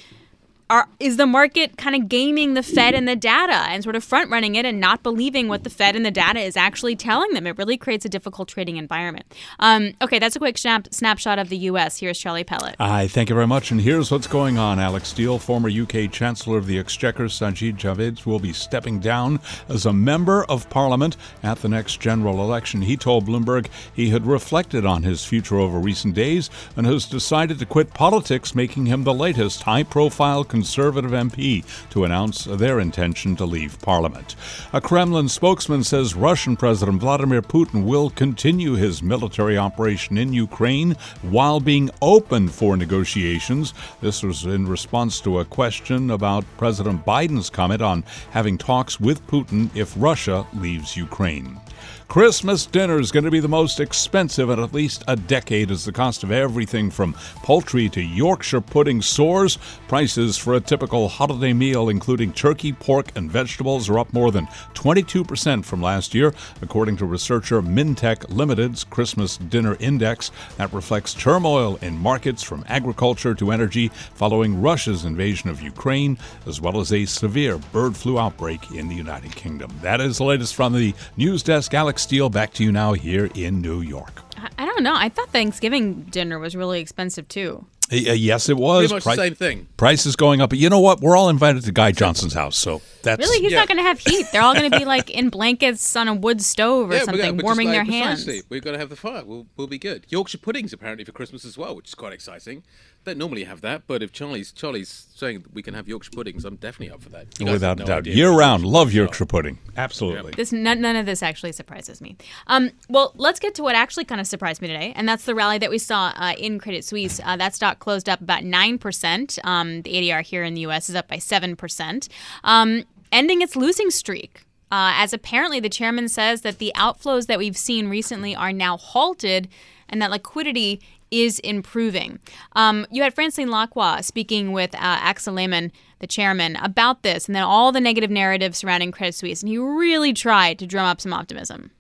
[0.75, 4.03] are, is the market kind of gaming the Fed and the data and sort of
[4.03, 7.33] front running it and not believing what the Fed and the data is actually telling
[7.33, 7.47] them?
[7.47, 9.25] It really creates a difficult trading environment.
[9.61, 12.01] Um, okay, that's a quick snap, snapshot of the U.S.
[12.01, 12.75] Here's Charlie Pellet.
[12.81, 13.71] Hi, thank you very much.
[13.71, 14.81] And here's what's going on.
[14.81, 19.87] Alix Steel, former UK Chancellor of the Exchequer, Sajid Javid, will be stepping down as
[19.87, 22.83] a member of Parliament at the next general election.
[22.83, 27.61] He told Bloomberg he had reflected on his future over recent days and has decided
[27.61, 33.37] to quit politics, making him the latest high profile Conservative MP to announce their intention
[33.37, 34.35] to leave Parliament.
[34.73, 40.93] A Kremlin spokesman says Russian President Vladimir Putin will continue his military operation in Ukraine
[41.21, 43.75] while being open for negotiations.
[44.01, 49.27] This was in response to a question about President Biden's comment on having talks with
[49.27, 51.61] Putin if Russia leaves Ukraine.
[52.09, 55.85] Christmas dinner is going to be the most expensive in at least a decade as
[55.85, 59.59] the cost of everything from poultry to Yorkshire pudding soars.
[59.89, 64.47] Prices for a typical holiday meal, including turkey, pork, and vegetables, are up more than
[64.75, 70.31] 22% from last year, according to researcher Mintec Limited's Christmas Dinner Index.
[70.57, 76.61] That reflects turmoil in markets from agriculture to energy following Russia's invasion of Ukraine, as
[76.61, 79.73] well as a severe bird flu outbreak in the United Kingdom.
[79.83, 81.75] That is the latest from the news desk.
[81.75, 84.23] Alix Steel, back to you now here in New York.
[84.37, 84.95] I, I don't know.
[84.95, 87.67] I thought Thanksgiving dinner was really expensive too.
[87.93, 88.91] Uh, yes, it was.
[88.91, 89.67] Pretty much the same thing.
[89.77, 91.03] Price is going up, but you know what?
[91.03, 93.59] We're all invited to Guy Johnson's house, so that's Really, he's Yeah.
[93.59, 94.27] not going to have heat.
[94.33, 97.05] They're all going to be like in blankets on a wood stove or Yeah, we're
[97.05, 98.25] something, gonna- warming like- their hands.
[98.25, 99.23] precisely, We've got to have the fire.
[99.25, 100.07] We'll, we'll be good.
[100.09, 102.63] Yorkshire puddings apparently for Christmas as well, which is quite exciting.
[103.05, 106.47] Don't normally have that, but if Charlie's Charlie's saying that we can have Yorkshire puddings,
[106.47, 107.39] I'm definitely up for that.
[107.39, 108.07] You without have a doubt.
[108.07, 109.59] Year round, love Yorkshire pudding.
[109.77, 110.33] Absolutely.
[110.33, 112.17] This none, none of this actually surprises me.
[112.47, 115.35] Um, well, let's get to what actually kind of surprised me today, and that's the
[115.35, 117.21] rally that we saw uh, in Credit Suisse.
[117.23, 119.39] Uh, that stock closed up about nine percent.
[119.45, 120.89] Um, the ADR here in the U.S.
[120.89, 122.09] is up by seven percent,
[122.43, 124.45] um, ending its losing streak.
[124.73, 128.79] Uh, as apparently the chairman says that the outflows that we've seen recently are now
[128.79, 129.47] halted,
[129.91, 130.81] and that liquidity
[131.23, 132.19] is improving.
[132.53, 137.35] Um, you had Francine Lacqua speaking with uh, Axel Lehmann, the chairman, about this, and
[137.35, 141.01] then all the negative narratives surrounding Credit Suisse, and he really tried to drum up
[141.01, 141.71] some optimism.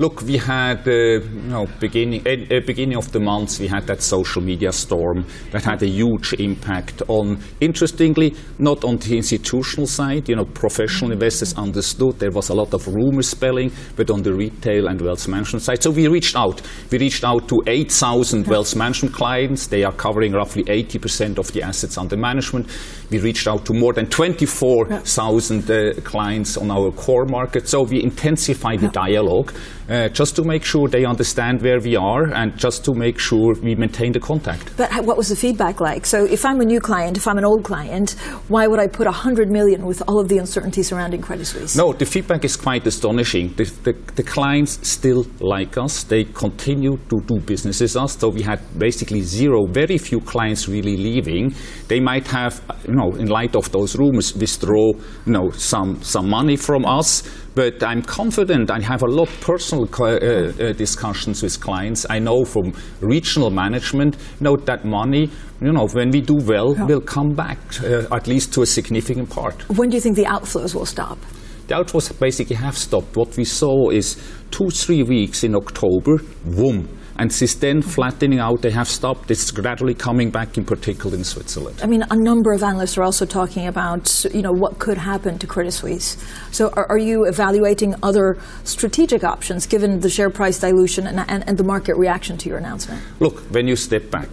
[0.00, 4.00] Look, we had, uh, you know, beginning uh, beginning of the month, we had that
[4.00, 10.28] social media storm that had a huge impact on, interestingly, not on the institutional side.
[10.28, 14.32] You know, professional investors understood there was a lot of rumor spelling, but on the
[14.32, 15.82] retail and wealth management side.
[15.82, 16.62] So we reached out.
[16.92, 19.66] We reached out to 8,000 wealth management clients.
[19.66, 22.68] They are covering roughly 80% of the assets under management.
[23.10, 27.68] We reached out to more than 24,000 uh, clients on our core market.
[27.68, 29.52] So we intensified the dialogue
[29.88, 33.54] uh, just to make sure they understand where we are and just to make sure
[33.62, 34.76] we maintain the contact.
[34.76, 36.04] But what was the feedback like?
[36.06, 38.12] So if I'm a new client, if I'm an old client,
[38.48, 41.76] why would I put 100 million with all of the uncertainty surrounding Credit Suisse?
[41.76, 43.54] No, the feedback is quite astonishing.
[43.54, 46.04] The, the, the clients still like us.
[46.04, 48.18] They continue to do business with us.
[48.18, 51.54] So we had basically zero, very few clients really leaving.
[51.88, 52.60] They might have,
[52.98, 54.92] know, in light of those rumors, withdraw,
[55.26, 57.22] you know, some some money from us.
[57.54, 58.70] But I'm confident.
[58.70, 62.06] I have a lot of personal uh, uh, discussions with clients.
[62.10, 65.30] I know from regional management, you know, that money,
[65.60, 69.30] you know, when we do well, will come back uh, at least to a significant
[69.30, 69.68] part.
[69.70, 71.18] When do you think the outflows will stop?
[71.66, 73.16] The outflows basically have stopped.
[73.16, 74.16] What we saw is
[74.50, 76.88] two, three weeks in October, boom.
[77.18, 79.30] And since then, flattening out, they have stopped.
[79.30, 81.80] It's gradually coming back, in particular in Switzerland.
[81.82, 85.38] I mean, a number of analysts are also talking about, you know, what could happen
[85.40, 86.16] to Credit Suisse.
[86.52, 91.46] So, are, are you evaluating other strategic options given the share price dilution and, and,
[91.48, 93.02] and the market reaction to your announcement?
[93.18, 94.28] Look, when you step back,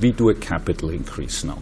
[0.00, 1.58] we do a capital increase now.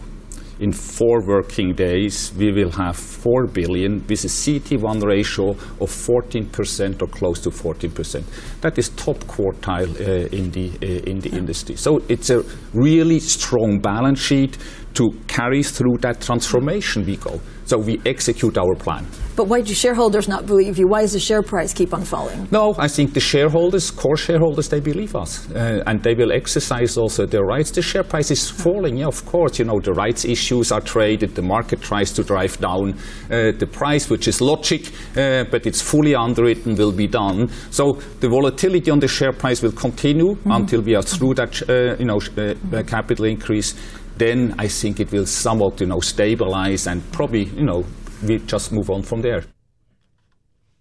[0.59, 7.01] In four working days, we will have 4 billion with a CT1 ratio of 14%
[7.01, 8.23] or close to 14%.
[8.61, 11.75] That is top quartile uh, in the uh, in the industry.
[11.75, 14.57] So it's a really strong balance sheet
[14.93, 17.41] to carry through that transformation we go.
[17.65, 19.05] So we execute our plan.
[19.35, 20.87] But why do shareholders not believe you?
[20.87, 22.47] Why does the share price keep on falling?
[22.51, 26.95] No, I think the shareholders, core shareholders, they believe us, uh, and they will exercise
[26.95, 27.71] also their rights.
[27.71, 29.59] The share price is falling, yeah, of course.
[29.59, 31.35] You know, the rights issues are traded.
[31.35, 32.93] The market tries to drive down
[33.29, 37.49] uh, the price, which is logic, uh, but it's fully underwritten, will be done.
[37.71, 41.97] So the volatility on the share price will continue until we are through that, uh,
[41.99, 43.75] you know, uh, uh, capital increase.
[44.17, 47.85] Then I think it will somewhat, you know, stabilize and probably, you know,
[48.25, 49.43] we just move on from there.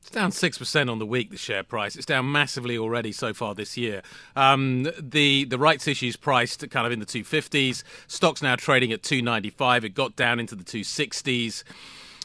[0.01, 1.31] It's down six percent on the week.
[1.31, 1.97] The share price.
[1.97, 4.03] It's down massively already so far this year.
[4.37, 7.83] Um, the the rights issues priced kind of in the two fifties.
[8.07, 9.83] Stock's now trading at two ninety five.
[9.85, 11.65] It got down into the two sixties.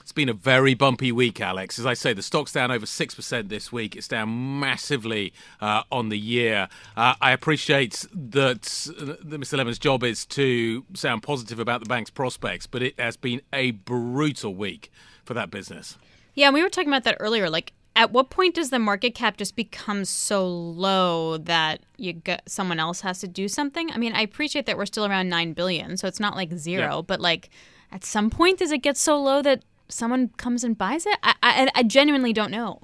[0.09, 1.77] It's been a very bumpy week, Alix.
[1.77, 3.95] As I say, the stock's down over 6% this week.
[3.95, 6.67] It's down massively uh, on the year.
[6.97, 9.55] Uh, I appreciate that, that Mr.
[9.59, 13.69] Lehmann's job is to sound positive about the bank's prospects, but it has been a
[13.69, 14.91] brutal week
[15.25, 15.95] for that business.
[16.33, 17.47] Yeah, and we were talking about that earlier.
[17.47, 22.49] Like, at what point does the market cap just become so low that you get,
[22.49, 23.91] someone else has to do something?
[23.91, 26.95] I mean, I appreciate that we're still around nine billion, so it's not like zero,
[26.95, 27.01] Yeah.
[27.05, 27.51] but like,
[27.91, 31.17] at some point, does it get so low that someone comes and buys it?
[31.23, 32.81] I, I, I genuinely don't know.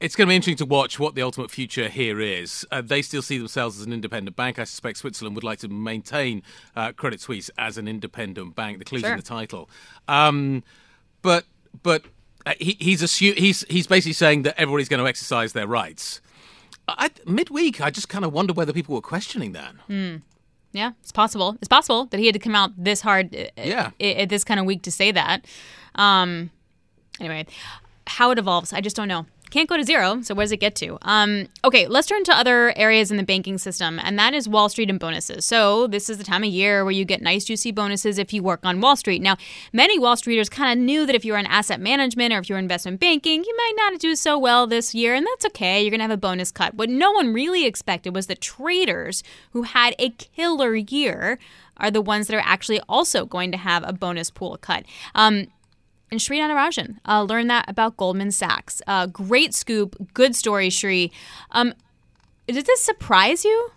[0.00, 2.64] It's going to be interesting to watch what the ultimate future here is.
[2.70, 4.58] Uh, they still see themselves as an independent bank.
[4.60, 6.42] I suspect Switzerland would like to maintain
[6.76, 8.78] uh, Credit Suisse as an independent bank.
[8.78, 9.10] The clue's Sure.
[9.10, 9.68] in the title.
[10.06, 10.62] Um,
[11.22, 11.46] but
[11.82, 12.04] but
[12.46, 16.20] uh, he, he's assu- he's he's basically saying that everybody's going to exercise their rights.
[16.86, 19.74] I, midweek, I just kind of wonder whether people were questioning that.
[19.88, 20.16] Hmm.
[20.72, 21.56] Yeah, it's possible.
[21.60, 23.90] It's possible that he had to come out this hard uh, Yeah.
[24.00, 25.44] uh, at this kind of week to say that.
[25.94, 26.50] Um,
[27.20, 27.46] anyway,
[28.06, 29.26] how it evolves, I just don't know.
[29.50, 30.98] Can't go to zero, so where does it get to?
[31.02, 34.68] Um, okay, let's turn to other areas in the banking system, and that is Wall
[34.68, 35.46] Street and bonuses.
[35.46, 38.42] So, this is the time of year where you get nice, juicy bonuses if you
[38.42, 39.22] work on Wall Street.
[39.22, 39.38] Now,
[39.72, 42.50] many Wall Streeters kind of knew that if you were in asset management or if
[42.50, 45.80] you're investment banking, you might not do so well this year, and that's okay.
[45.80, 46.74] You're going to have a bonus cut.
[46.74, 49.22] What no one really expected was that traders
[49.52, 51.38] who had a killer year
[51.78, 54.84] are the ones that are actually also going to have a bonus pool cut.
[55.14, 55.46] Um,
[56.10, 58.80] and Shri Natarajan uh, learned that about Goldman Sachs.
[58.86, 61.12] Uh, great scoop, good story, Shri.
[61.52, 61.74] Um,
[62.46, 63.70] did this surprise you?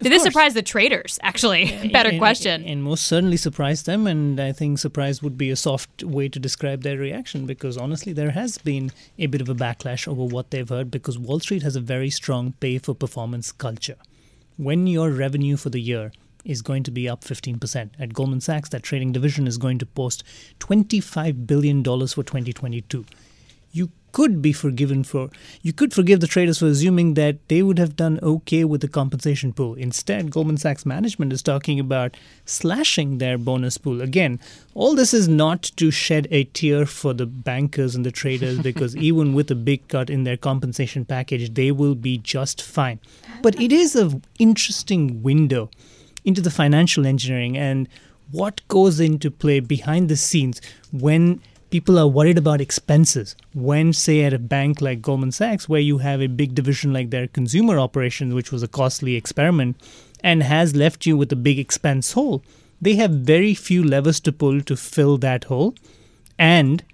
[0.00, 1.18] Did this surprise the traders?
[1.22, 2.64] Actually, better And- question.
[2.64, 4.06] And most certainly surprised them.
[4.06, 8.12] And I think surprise would be a soft way to describe their reaction because honestly,
[8.12, 11.62] there has been a bit of a backlash over what they've heard because Wall Street
[11.62, 13.96] has a very strong pay for performance culture.
[14.56, 16.10] When your revenue for the year
[16.44, 19.86] is going to be up 15%, at Goldman Sachs, that trading division is going to
[19.86, 20.24] post
[20.60, 23.04] $25 billion for 2022
[23.74, 25.28] you could be forgiven for
[25.60, 28.86] you could forgive the traders for assuming that they would have done okay with the
[28.86, 29.74] compensation pool.
[29.74, 34.00] Instead goldman sachs management is talking about slashing their bonus pool.
[34.00, 34.38] Again
[34.74, 38.96] all this is not to shed a tear for the bankers and the traders because
[38.96, 43.00] even with a big cut in their compensation package they will be just fine.
[43.42, 45.68] But it is an interesting window
[46.24, 47.88] into the financial engineering and
[48.30, 50.60] what goes into play behind the scenes
[50.92, 53.36] when people are worried about expenses.
[53.52, 57.10] When say at a bank like Goldman Sachs where you have a big division like
[57.10, 59.76] their consumer operations which was a costly experiment
[60.22, 62.42] and has left you with a big expense hole
[62.84, 65.74] they have very few levers to pull to fill that hole.
[66.38, 66.84] And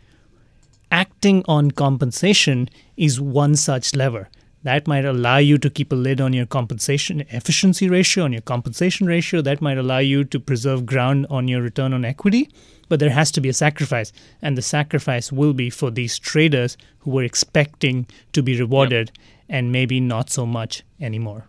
[0.92, 4.28] acting on compensation is one such lever
[4.62, 8.42] that might allow you to keep a lid on your compensation efficiency ratio, on your
[8.42, 9.40] compensation ratio.
[9.40, 12.50] That might allow you to preserve ground on your return on equity.
[12.88, 14.12] But there has to be a sacrifice.
[14.42, 19.12] And the sacrifice will be for these traders who were expecting to be rewarded
[19.48, 21.46] and maybe not so much anymore.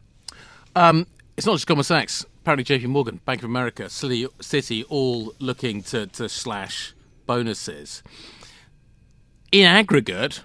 [0.76, 2.26] Um, it's not just Goldman Sachs.
[2.41, 6.93] Apparently, JP Morgan, Bank of America, Citi, all looking to, to slash
[7.28, 8.02] bonuses.
[9.52, 10.41] In aggregate,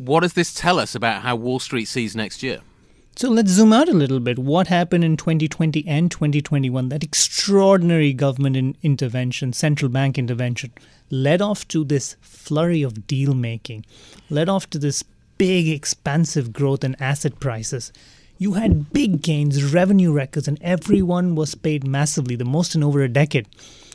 [0.00, 2.60] what does this tell us about how Wall Street sees next year?
[3.16, 4.38] So let's zoom out a little bit.
[4.38, 6.88] What happened in 2020 and 2021?
[6.88, 10.72] That extraordinary government in intervention, central bank intervention,
[11.10, 13.84] led off to this flurry of deal making,
[14.30, 15.04] led off to this
[15.36, 17.92] big, expansive growth in asset prices.
[18.38, 23.02] You had big gains, revenue records, and everyone was paid massively, the most in over
[23.02, 23.46] a decade.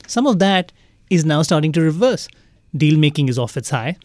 [0.06, 0.72] Some of that
[1.10, 2.28] is now starting to reverse.
[2.78, 3.98] Deal making is off its high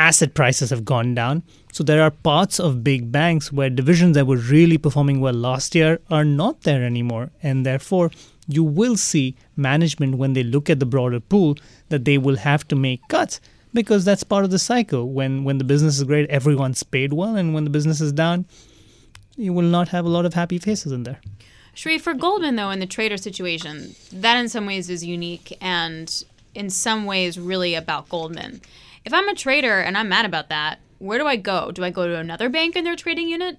[0.00, 1.42] asset prices have gone down.
[1.72, 5.74] So there are parts of big banks where divisions that were really performing well last
[5.74, 7.30] year are not there anymore.
[7.42, 8.10] And therefore,
[8.48, 11.56] you will see management when they look at the broader pool
[11.90, 13.40] that they will have to make cuts
[13.74, 15.10] because that's part of the cycle.
[15.10, 18.46] When when the business is great, everyone's paid well, and when the business is down,
[19.36, 21.20] you will not have a lot of happy faces in there.
[21.74, 26.24] Shri, for Goldman, though, in the trader situation, that in some ways is unique and
[26.54, 28.60] in some ways really about Goldman.
[29.04, 31.70] If I'm a trader and I'm mad about that, where do I go?
[31.70, 33.58] Do I go to another bank in their trading unit?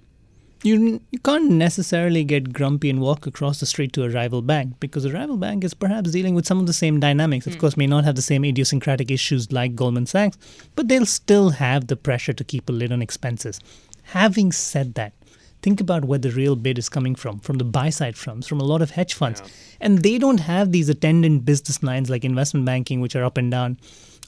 [0.62, 4.78] You, you can't necessarily get grumpy and walk across the street to a rival bank
[4.78, 7.48] because a rival bank is perhaps dealing with some of the same dynamics.
[7.48, 7.60] Of hmm.
[7.60, 10.38] course, may not have the same idiosyncratic issues like Goldman Sachs,
[10.76, 13.58] but they'll still have the pressure to keep a lid on expenses.
[14.04, 15.14] Having said that,
[15.62, 18.60] think about where the real bid is coming from from the buy side firms from
[18.60, 19.40] a lot of hedge funds
[19.80, 23.52] and they don't have these attendant business lines like investment banking which are up and
[23.52, 23.78] down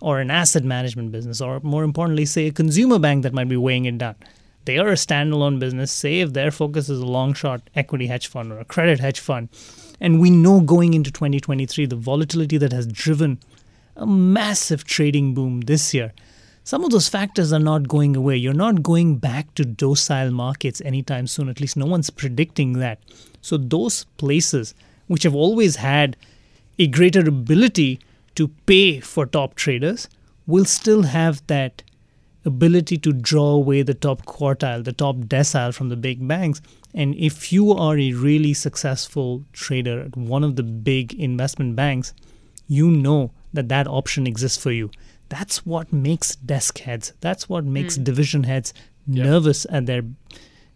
[0.05, 3.57] or an asset management business or more importantly say a consumer bank that might be
[3.57, 4.14] weighing it down
[4.67, 8.27] they are a standalone business say if their focus is a long short equity hedge
[8.27, 9.49] fund or a credit hedge fund
[10.01, 13.38] and we know going into 2023 the volatility that has driven
[13.97, 16.12] a massive trading boom this year
[16.67, 18.38] some of those factors are not going away.
[18.38, 21.51] You're not going back to docile markets anytime soon.
[21.51, 23.01] At least no one's predicting that.
[23.43, 24.75] So, those places
[25.07, 26.17] which have always had
[26.79, 28.01] a greater ability
[28.37, 30.09] to pay for top traders
[30.47, 31.83] will still have that
[32.44, 36.61] ability to draw away the top quartile, the top decile from the big banks.
[36.92, 42.13] And if you are a really successful trader at one of the big investment banks,
[42.69, 44.90] you know that that option exists for you.
[45.31, 47.13] That's what makes desk heads.
[47.21, 48.04] That's what makes Mm.
[48.04, 48.75] division heads
[49.06, 50.02] nervous at their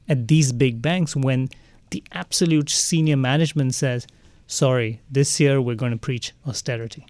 [0.09, 1.49] at these big banks when
[1.91, 4.07] the absolute senior management says,
[4.47, 7.05] "Sorry, this year we're going to preach austerity."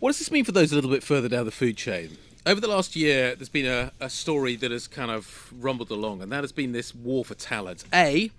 [0.00, 2.16] What does this mean for those a little bit further down the food chain?
[2.46, 6.22] over the last year, there's been a, a story that has kind of rumbled along,
[6.22, 7.84] and that has been this war for talent.
[7.92, 8.30] A,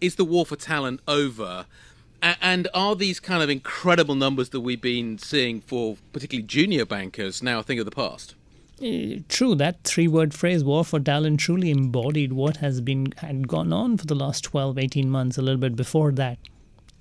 [0.00, 1.66] is the war for talent over?
[2.22, 7.42] And are these kind of incredible numbers that we've been seeing for particularly junior bankers
[7.42, 8.34] now a thing of the past?
[8.82, 13.46] Uh, true, that three word phrase, war for talent, truly embodied what has been had
[13.46, 16.38] gone on for the last 12, 18 months, a little bit before that.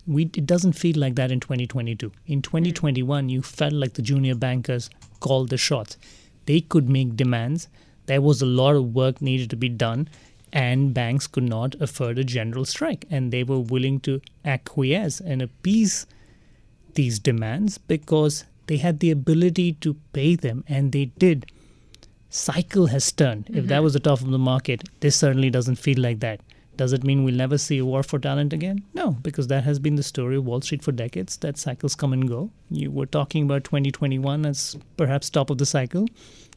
[0.06, 2.12] We, it doesn't feel like that in 2022.
[2.28, 4.90] In 2021, you felt like the junior bankers
[5.20, 5.98] called the shots.
[6.46, 7.70] They could make demands.
[8.06, 10.10] There was a lot of work needed to be done
[10.54, 15.42] and banks could not afford a general strike and they were willing to acquiesce and
[15.42, 16.06] appease
[16.94, 21.48] these demands because they had the ability to pay them and they did
[22.30, 23.58] cycle has turned mm-hmm.
[23.58, 23.84] if that mm-hmm.
[23.84, 26.40] was the top of the market this certainly doesn't feel like that
[26.78, 29.80] does it mean we'll never see a war for talent again no because that has
[29.80, 33.06] been the story of wall street for decades that cycles come and go you were
[33.06, 36.06] talking about 2021 as perhaps top of the cycle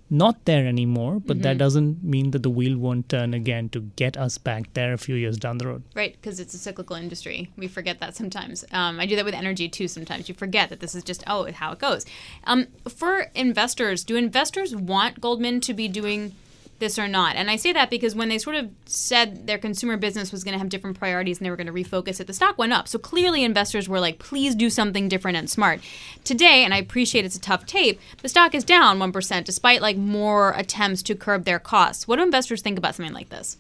[0.08, 1.42] not there anymore, but mm-hmm.
[1.42, 4.98] that doesn't mean that the wheel won't turn again to get us back there a
[4.98, 5.82] few years down the road.
[5.94, 7.50] Right, because it's a cyclical industry.
[7.56, 8.64] We forget that sometimes.
[8.70, 10.28] Um, I do that with energy too sometimes.
[10.28, 12.06] You forget that this is just, oh, how it goes.
[12.44, 16.34] Um, for investors, do investors want Goldman to be doing
[16.78, 17.36] this or not.
[17.36, 20.52] And I say that because when they sort of said their consumer business was going
[20.52, 22.88] to have different priorities and they were going to refocus it, the stock went up.
[22.88, 25.80] So clearly investors were like, please do something different and smart.
[26.24, 29.96] Today, and I appreciate it's a tough tape, the stock is down 1% despite like
[29.96, 32.06] more attempts to curb their costs.
[32.06, 33.56] What do investors think about something like this?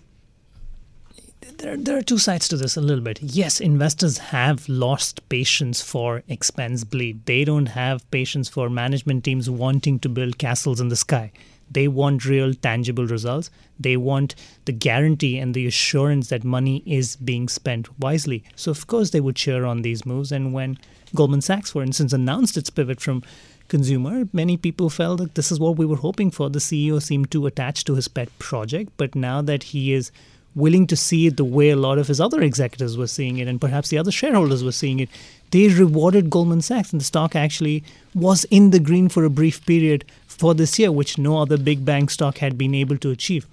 [1.58, 3.22] There, there are two sides to this a little bit.
[3.22, 7.24] Yes, investors have lost patience for expense bleed.
[7.26, 11.30] They don't have patience for management teams wanting to build castles in the sky
[11.70, 13.50] they want real, tangible results.
[13.78, 18.44] They want the guarantee and the assurance that money is being spent wisely.
[18.54, 20.32] So, of course, they would cheer on these moves.
[20.32, 20.78] And when
[21.14, 23.22] Goldman Sachs, for instance, announced its pivot from
[23.68, 26.48] consumer, many people felt that this is what we were hoping for.
[26.48, 30.12] The CEO seemed too attached to his pet project, but now that he is
[30.54, 33.46] willing to see it the way a lot of his other executives were seeing it,
[33.46, 35.08] and perhaps the other shareholders were seeing it,
[35.50, 39.64] they rewarded Goldman Sachs, and the stock actually was in the green for a brief
[39.66, 40.04] period
[40.38, 43.46] for this year, which no other big bank stock had been able to achieve.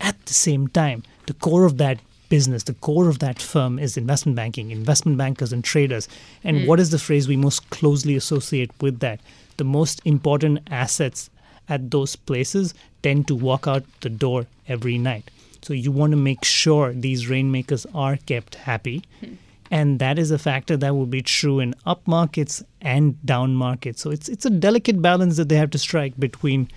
[0.00, 3.96] At the same time, the core of that business, the core of that firm is
[3.96, 6.08] investment banking, investment bankers, and traders.
[6.44, 6.66] And mm.
[6.66, 9.20] what is the phrase we most closely associate with that?
[9.56, 11.30] The most important assets
[11.68, 15.30] at those places tend to walk out the door every night.
[15.62, 19.02] So you want to make sure these rainmakers are kept happy.
[19.22, 19.36] Mm.
[19.70, 24.00] And that is a factor that will be true in up markets and down markets.
[24.00, 26.68] So it's it's a delicate balance that they have to strike between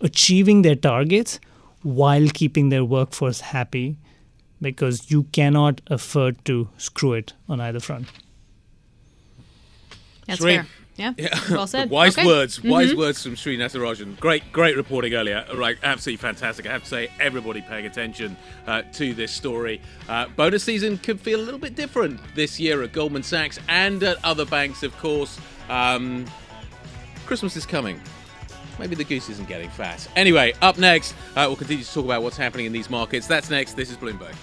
[0.00, 1.38] achieving their targets
[1.82, 3.96] while keeping their workforce happy
[4.60, 8.08] because you cannot afford to screw it on either front.
[10.26, 10.66] That's fair.
[10.96, 11.14] Yeah.
[11.16, 11.38] yeah.
[11.50, 11.90] Well said.
[11.90, 12.26] wise okay.
[12.26, 12.58] words.
[12.58, 12.70] Mm-hmm.
[12.70, 14.18] Wise words from Sri Natarajan.
[14.20, 15.44] Great, great reporting earlier.
[15.54, 16.66] Right, absolutely fantastic.
[16.66, 18.36] I have to say, everybody paying attention
[18.66, 19.80] uh, to this story.
[20.08, 24.02] Uh, bonus season could feel a little bit different this year at Goldman Sachs and
[24.02, 25.38] at other banks, of course.
[25.68, 26.26] Um,
[27.26, 28.00] Christmas is coming.
[28.78, 30.06] Maybe the goose isn't getting fat.
[30.16, 33.26] Anyway, up next, uh, we'll continue to talk about what's happening in these markets.
[33.26, 33.74] That's next.
[33.74, 34.34] This is Bloomberg.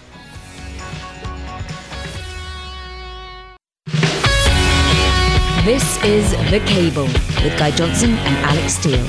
[5.66, 7.04] This is The Cable
[7.44, 9.00] with Guy Johnson and Alix Steel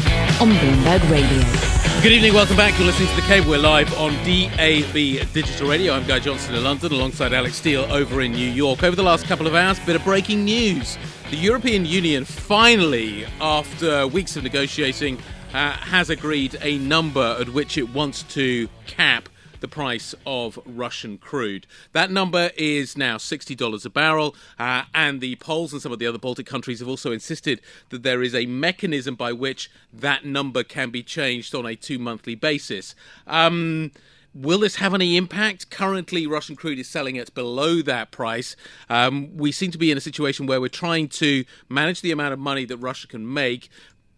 [0.42, 2.02] on Bloomberg Radio.
[2.02, 2.76] Good evening, welcome back.
[2.76, 3.50] You're listening to The Cable.
[3.50, 4.92] We're live on DAB
[5.32, 5.94] Digital Radio.
[5.94, 8.82] I'm Guy Johnson in London alongside Alix Steel over in New York.
[8.82, 10.98] Over the last couple of hours, bit of breaking news.
[11.30, 15.18] The European Union finally, after weeks of negotiating,
[15.54, 19.28] uh, has agreed a number at which it wants to cap
[19.60, 21.66] the price of Russian crude.
[21.92, 26.06] That number is now $60 a barrel, uh, and the Poles and some of the
[26.06, 30.62] other Baltic countries have also insisted that there is a mechanism by which that number
[30.62, 32.94] can be changed on a two monthly basis.
[33.26, 33.92] Um,
[34.32, 35.70] Will this have any impact?
[35.70, 38.54] Currently, Russian crude is selling at below that price.
[38.88, 42.32] Um, we seem to be in a situation where we're trying to manage the amount
[42.32, 43.68] of money that Russia can make,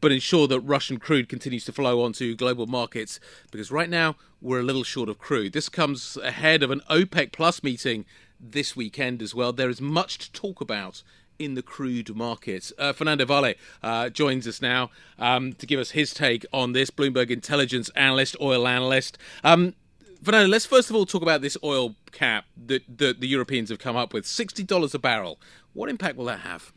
[0.03, 3.19] but ensure that Russian crude continues to flow onto global markets
[3.51, 5.55] because right now we're a little short of crude.
[5.55, 8.05] This comes ahead of an OPEC Plus meeting
[8.39, 9.53] this weekend as well.
[9.53, 11.03] There is much to talk about
[11.39, 12.73] in the crude markets.
[12.77, 16.91] Uh, Fernando Valle uh, joins us now um, to give us his take on this.
[16.91, 19.17] Bloomberg intelligence analyst, oil analyst.
[19.45, 19.75] Um,
[20.21, 23.79] Fernando, let's first of all talk about this oil cap that, that the Europeans have
[23.79, 25.39] come up with $60 a barrel.
[25.73, 26.73] What impact will that have?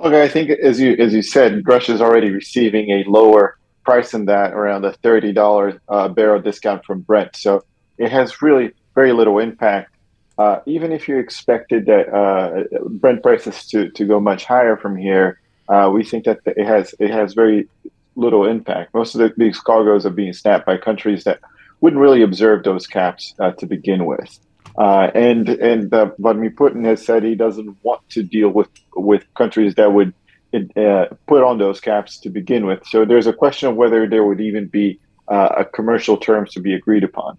[0.00, 4.12] Okay, I think as you as you said, Russia is already receiving a lower price
[4.12, 7.34] than that, around a thirty dollar uh, barrel discount from Brent.
[7.34, 7.64] So
[7.98, 9.94] it has really very little impact.
[10.38, 14.96] Uh, even if you expected that uh, Brent prices to, to go much higher from
[14.96, 17.68] here, uh, we think that it has it has very
[18.14, 18.94] little impact.
[18.94, 21.40] Most of the, these cargoes are being snapped by countries that
[21.80, 24.38] wouldn't really observe those caps uh, to begin with.
[24.78, 29.24] Uh, and and uh, Vladimir Putin has said he doesn't want to deal with with
[29.34, 30.14] countries that would
[30.54, 32.86] uh, put on those caps to begin with.
[32.86, 36.60] So there's a question of whether there would even be uh, a commercial terms to
[36.60, 37.36] be agreed upon.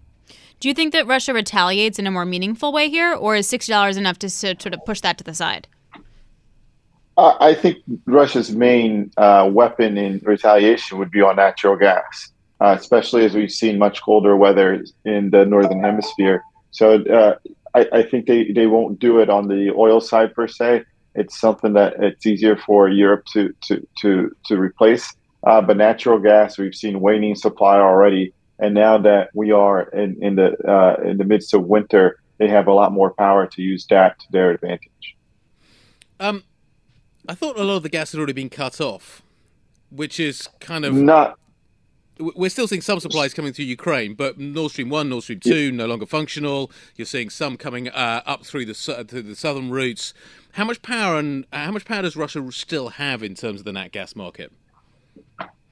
[0.60, 3.72] Do you think that Russia retaliates in a more meaningful way here, or is sixty
[3.72, 5.66] dollars enough to sort of push that to the side?
[7.16, 13.24] I think Russia's main uh, weapon in retaliation would be on natural gas, uh, especially
[13.24, 16.42] as we've seen much colder weather in the northern hemisphere.
[16.70, 17.36] So uh,
[17.74, 20.84] I, I, think they, they won't do it on the oil side per se.
[21.14, 25.12] It's something that it's easier for Europe to to to to replace.
[25.42, 30.22] Uh, but natural gas, we've seen waning supply already, and now that we are in
[30.22, 33.62] in the uh, in the midst of winter, they have a lot more power to
[33.62, 35.16] use that to their advantage.
[36.20, 36.44] Um,
[37.28, 39.22] I thought a lot of the gas had already been cut off,
[39.90, 41.39] which is kind of not.
[42.20, 45.72] We're still seeing some supplies coming through Ukraine, but Nord Stream one, Nord Stream two,
[45.72, 46.70] no longer functional.
[46.96, 50.12] You're seeing some coming uh, up through the through the southern routes.
[50.52, 53.64] How much power and uh, how much power does Russia still have in terms of
[53.64, 54.52] the nat gas market?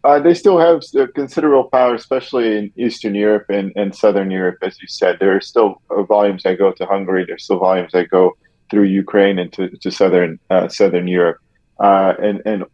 [0.04, 0.82] Uh, they still have
[1.14, 5.18] considerable power, especially in Eastern Europe and, and Southern Europe, as you said.
[5.18, 7.24] There are still uh, volumes that go to Hungary.
[7.26, 8.36] There's still volumes that go
[8.70, 11.38] through Ukraine and to, to Southern uh, Southern Europe.
[11.78, 12.64] Uh, and and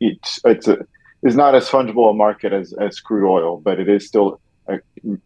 [0.00, 0.78] it's it's a,
[1.22, 4.76] it's not as fungible a market as, as crude oil, but it is still uh,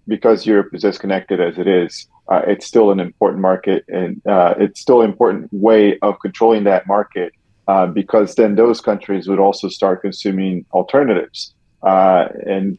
[0.06, 2.06] because Europe is as connected as it is.
[2.28, 6.86] Uh, it's still an important market, and it's still an important way of controlling that
[6.86, 7.32] market
[7.68, 11.54] uh, because then those countries would also start consuming alternatives.
[11.82, 12.78] Uh, and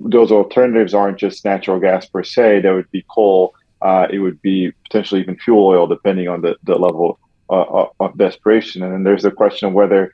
[0.00, 4.40] those alternatives aren't just natural gas per se, there would be coal, uh, it would
[4.42, 8.82] be potentially even fuel oil, depending on the, the level uh, uh, of desperation.
[8.82, 10.12] And then there's the question of whether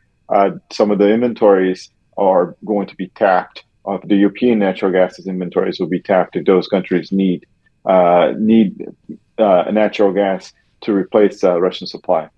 [0.70, 3.64] some of the inventories are going to be tapped.
[3.86, 7.46] Uh, the European natural gas inventories will be tapped if those countries need
[7.84, 8.86] uh, need
[9.38, 12.28] uh, natural gas to replace Russian supply.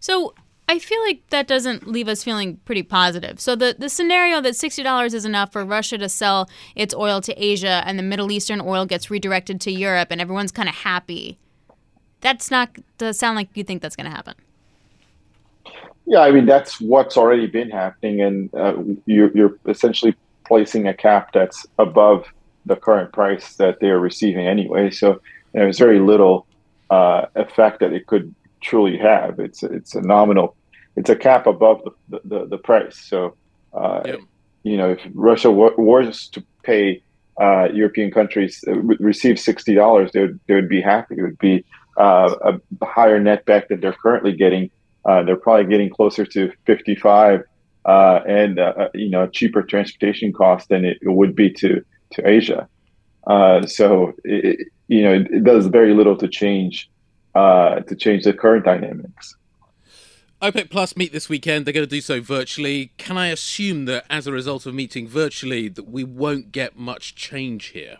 [0.00, 0.34] So
[0.70, 3.40] I feel like that doesn't leave us feeling pretty positive.
[3.40, 7.34] So the, the scenario that $60 is enough for Russia to sell its oil to
[7.34, 11.38] Asia and the Middle Eastern oil gets redirected to Europe and everyone's kind of happy.
[12.20, 14.34] That's not does sound like you think that's going to happen.
[16.10, 18.74] Yeah, I mean that's what's already been happening, and uh,
[19.06, 22.26] you're, you're essentially placing a cap that's above
[22.66, 24.90] the current price that they're receiving anyway.
[24.90, 26.46] So you know, there's very little
[26.90, 29.38] uh, effect that it could truly have.
[29.38, 30.56] It's it's a nominal
[30.96, 32.96] it's a cap above the the, the price.
[32.98, 33.34] So,
[33.72, 34.20] uh, yep.
[34.62, 37.02] you know, if Russia was to pay
[37.40, 38.74] uh, European countries uh,
[39.12, 41.16] receive sixty dollars, they would they would be happy.
[41.18, 41.64] It would be
[41.96, 44.70] uh, a higher net back than they're currently getting.
[45.04, 47.42] Uh, they're probably getting closer to fifty five,
[47.84, 48.60] uh, and
[48.94, 52.68] you know, cheaper transportation cost than it, it would be to to Asia.
[53.66, 56.90] so, it, you know, it, it, does very little to change
[57.34, 59.36] to change the current dynamics.
[60.42, 61.66] OPEC Plus meet this weekend.
[61.66, 62.92] They're going to do so virtually.
[62.96, 67.14] Can I assume that as a result of meeting virtually, that we won't get much
[67.14, 67.98] change here?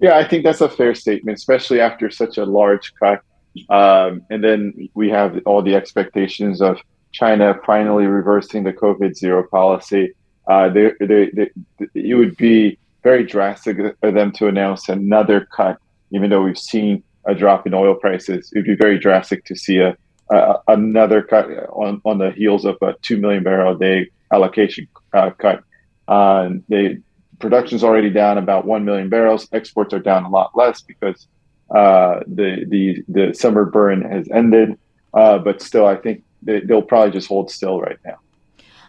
[0.00, 3.22] Yeah, I think that's a fair statement, especially after such a large cut.
[3.68, 6.78] Um, and then we have all the expectations of
[7.12, 10.14] China finally reversing the COVID zero policy.
[10.46, 11.50] Uh, they, they, they,
[11.94, 15.78] it would be very drastic for them to announce another cut,
[16.10, 18.50] even though we've seen a drop in oil prices.
[18.52, 19.96] It would be very drastic to see a
[20.32, 24.88] uh, another cut on, on the heels of a 2 million barrel a day allocation
[25.12, 25.62] uh, cut.
[26.08, 27.02] Uh, the
[27.38, 29.46] production's already down about 1 million barrels.
[29.52, 31.26] Exports are down a lot less because
[31.74, 34.78] uh, the, the, the summer burn has ended.
[35.14, 38.16] Uh, but still, I think they, will probably just hold still right now.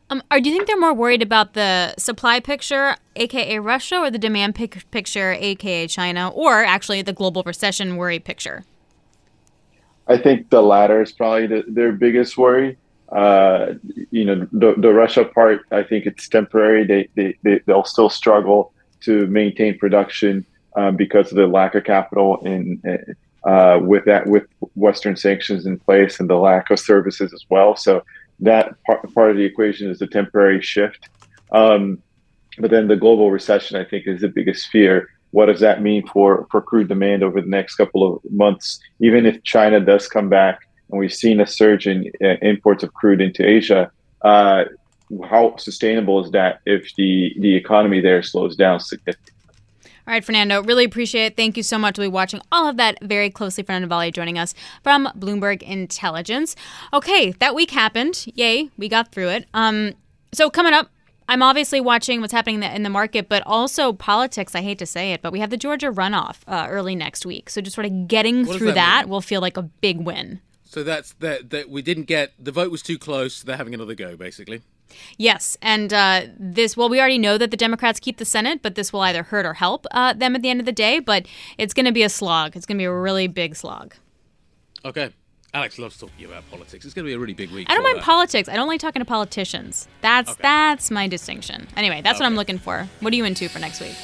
[0.10, 4.12] Um, or do you think they're more worried about the supply picture, aka Russia, or
[4.12, 8.64] the demand pic- picture, aka China, or actually the global recession worry picture?
[10.08, 12.78] I think the latter is probably the, their biggest worry.
[13.10, 13.74] Uh,
[14.12, 16.86] you know, the, the Russia part, I think it's temporary.
[16.86, 20.46] They, they, they, they'll still struggle to maintain production
[20.76, 22.82] um, because of the lack of capital in,
[23.46, 24.46] uh, with that, with
[24.76, 27.76] Western sanctions in place and the lack of services as well.
[27.76, 28.04] So
[28.40, 31.10] that part, part of the equation is a temporary shift.
[31.52, 32.02] Um,
[32.58, 36.06] but then the global recession, I think, is the biggest fear what does that mean
[36.08, 38.80] for, for crude demand over the next couple of months?
[39.00, 40.60] Even if China does come back,
[40.92, 44.66] and we've seen a surge in uh, imports of crude into Asia, uh,
[45.28, 49.33] how sustainable is that if the, the economy there slows down significantly?
[50.06, 51.38] All right, Fernando, really appreciate it.
[51.38, 51.98] Thank you so much.
[51.98, 53.64] We'll be watching all of that very closely.
[53.64, 56.58] Fernando Valle joining us from Bloomberg Intelligence.
[56.94, 58.26] Okay, that week happened.
[58.36, 59.48] Yay, we got through it.
[59.54, 59.94] Um,
[60.34, 60.90] so coming up,
[61.30, 64.56] I'm obviously watching what's happening in the, in the market, but also politics.
[64.56, 67.50] I hate to say it, but we have the Georgia runoff uh, early next week.
[67.50, 70.42] So just sort of getting What through that that, will feel like a big win.
[70.66, 71.52] So that's that.
[71.52, 73.42] That we didn't get the vote was too close.
[73.42, 74.64] They're having another go, basically.
[75.18, 76.78] Yes, and uh, this.
[76.78, 79.46] Well, we already know that the Democrats keep the Senate, but this will either hurt
[79.46, 81.00] or help uh, them at the end of the day.
[81.00, 81.26] But
[81.58, 82.56] it's going to be a slog.
[82.56, 83.96] It's going to be a really big slog.
[84.86, 85.12] Okay.
[85.54, 86.84] Alix loves talking about politics.
[86.84, 87.70] It's going to be a really big week.
[87.70, 88.50] I don't mind politics.
[88.50, 89.88] I don't like talking to politicians.
[90.02, 91.68] That's that's my distinction.
[91.78, 92.88] Anyway, that's what I'm looking for.
[93.02, 93.96] What are you into for next week?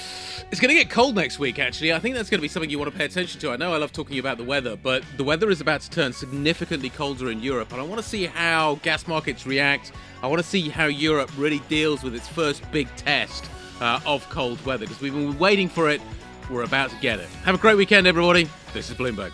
[0.52, 1.94] It's going to get cold next week, actually.
[1.94, 3.52] I think that's going to be something you want to pay attention to.
[3.52, 6.12] I know I love talking about the weather, but the weather is about to turn
[6.12, 9.92] significantly colder in Europe, and I want to see how gas markets react.
[10.24, 13.48] I want to see how Europe really deals with its first big test
[13.80, 16.02] uh, of cold weather, because we've been waiting for it.
[16.50, 17.28] We're about to get it.
[17.44, 18.50] Have a great weekend, everybody.
[18.74, 19.32] This is Bloomberg.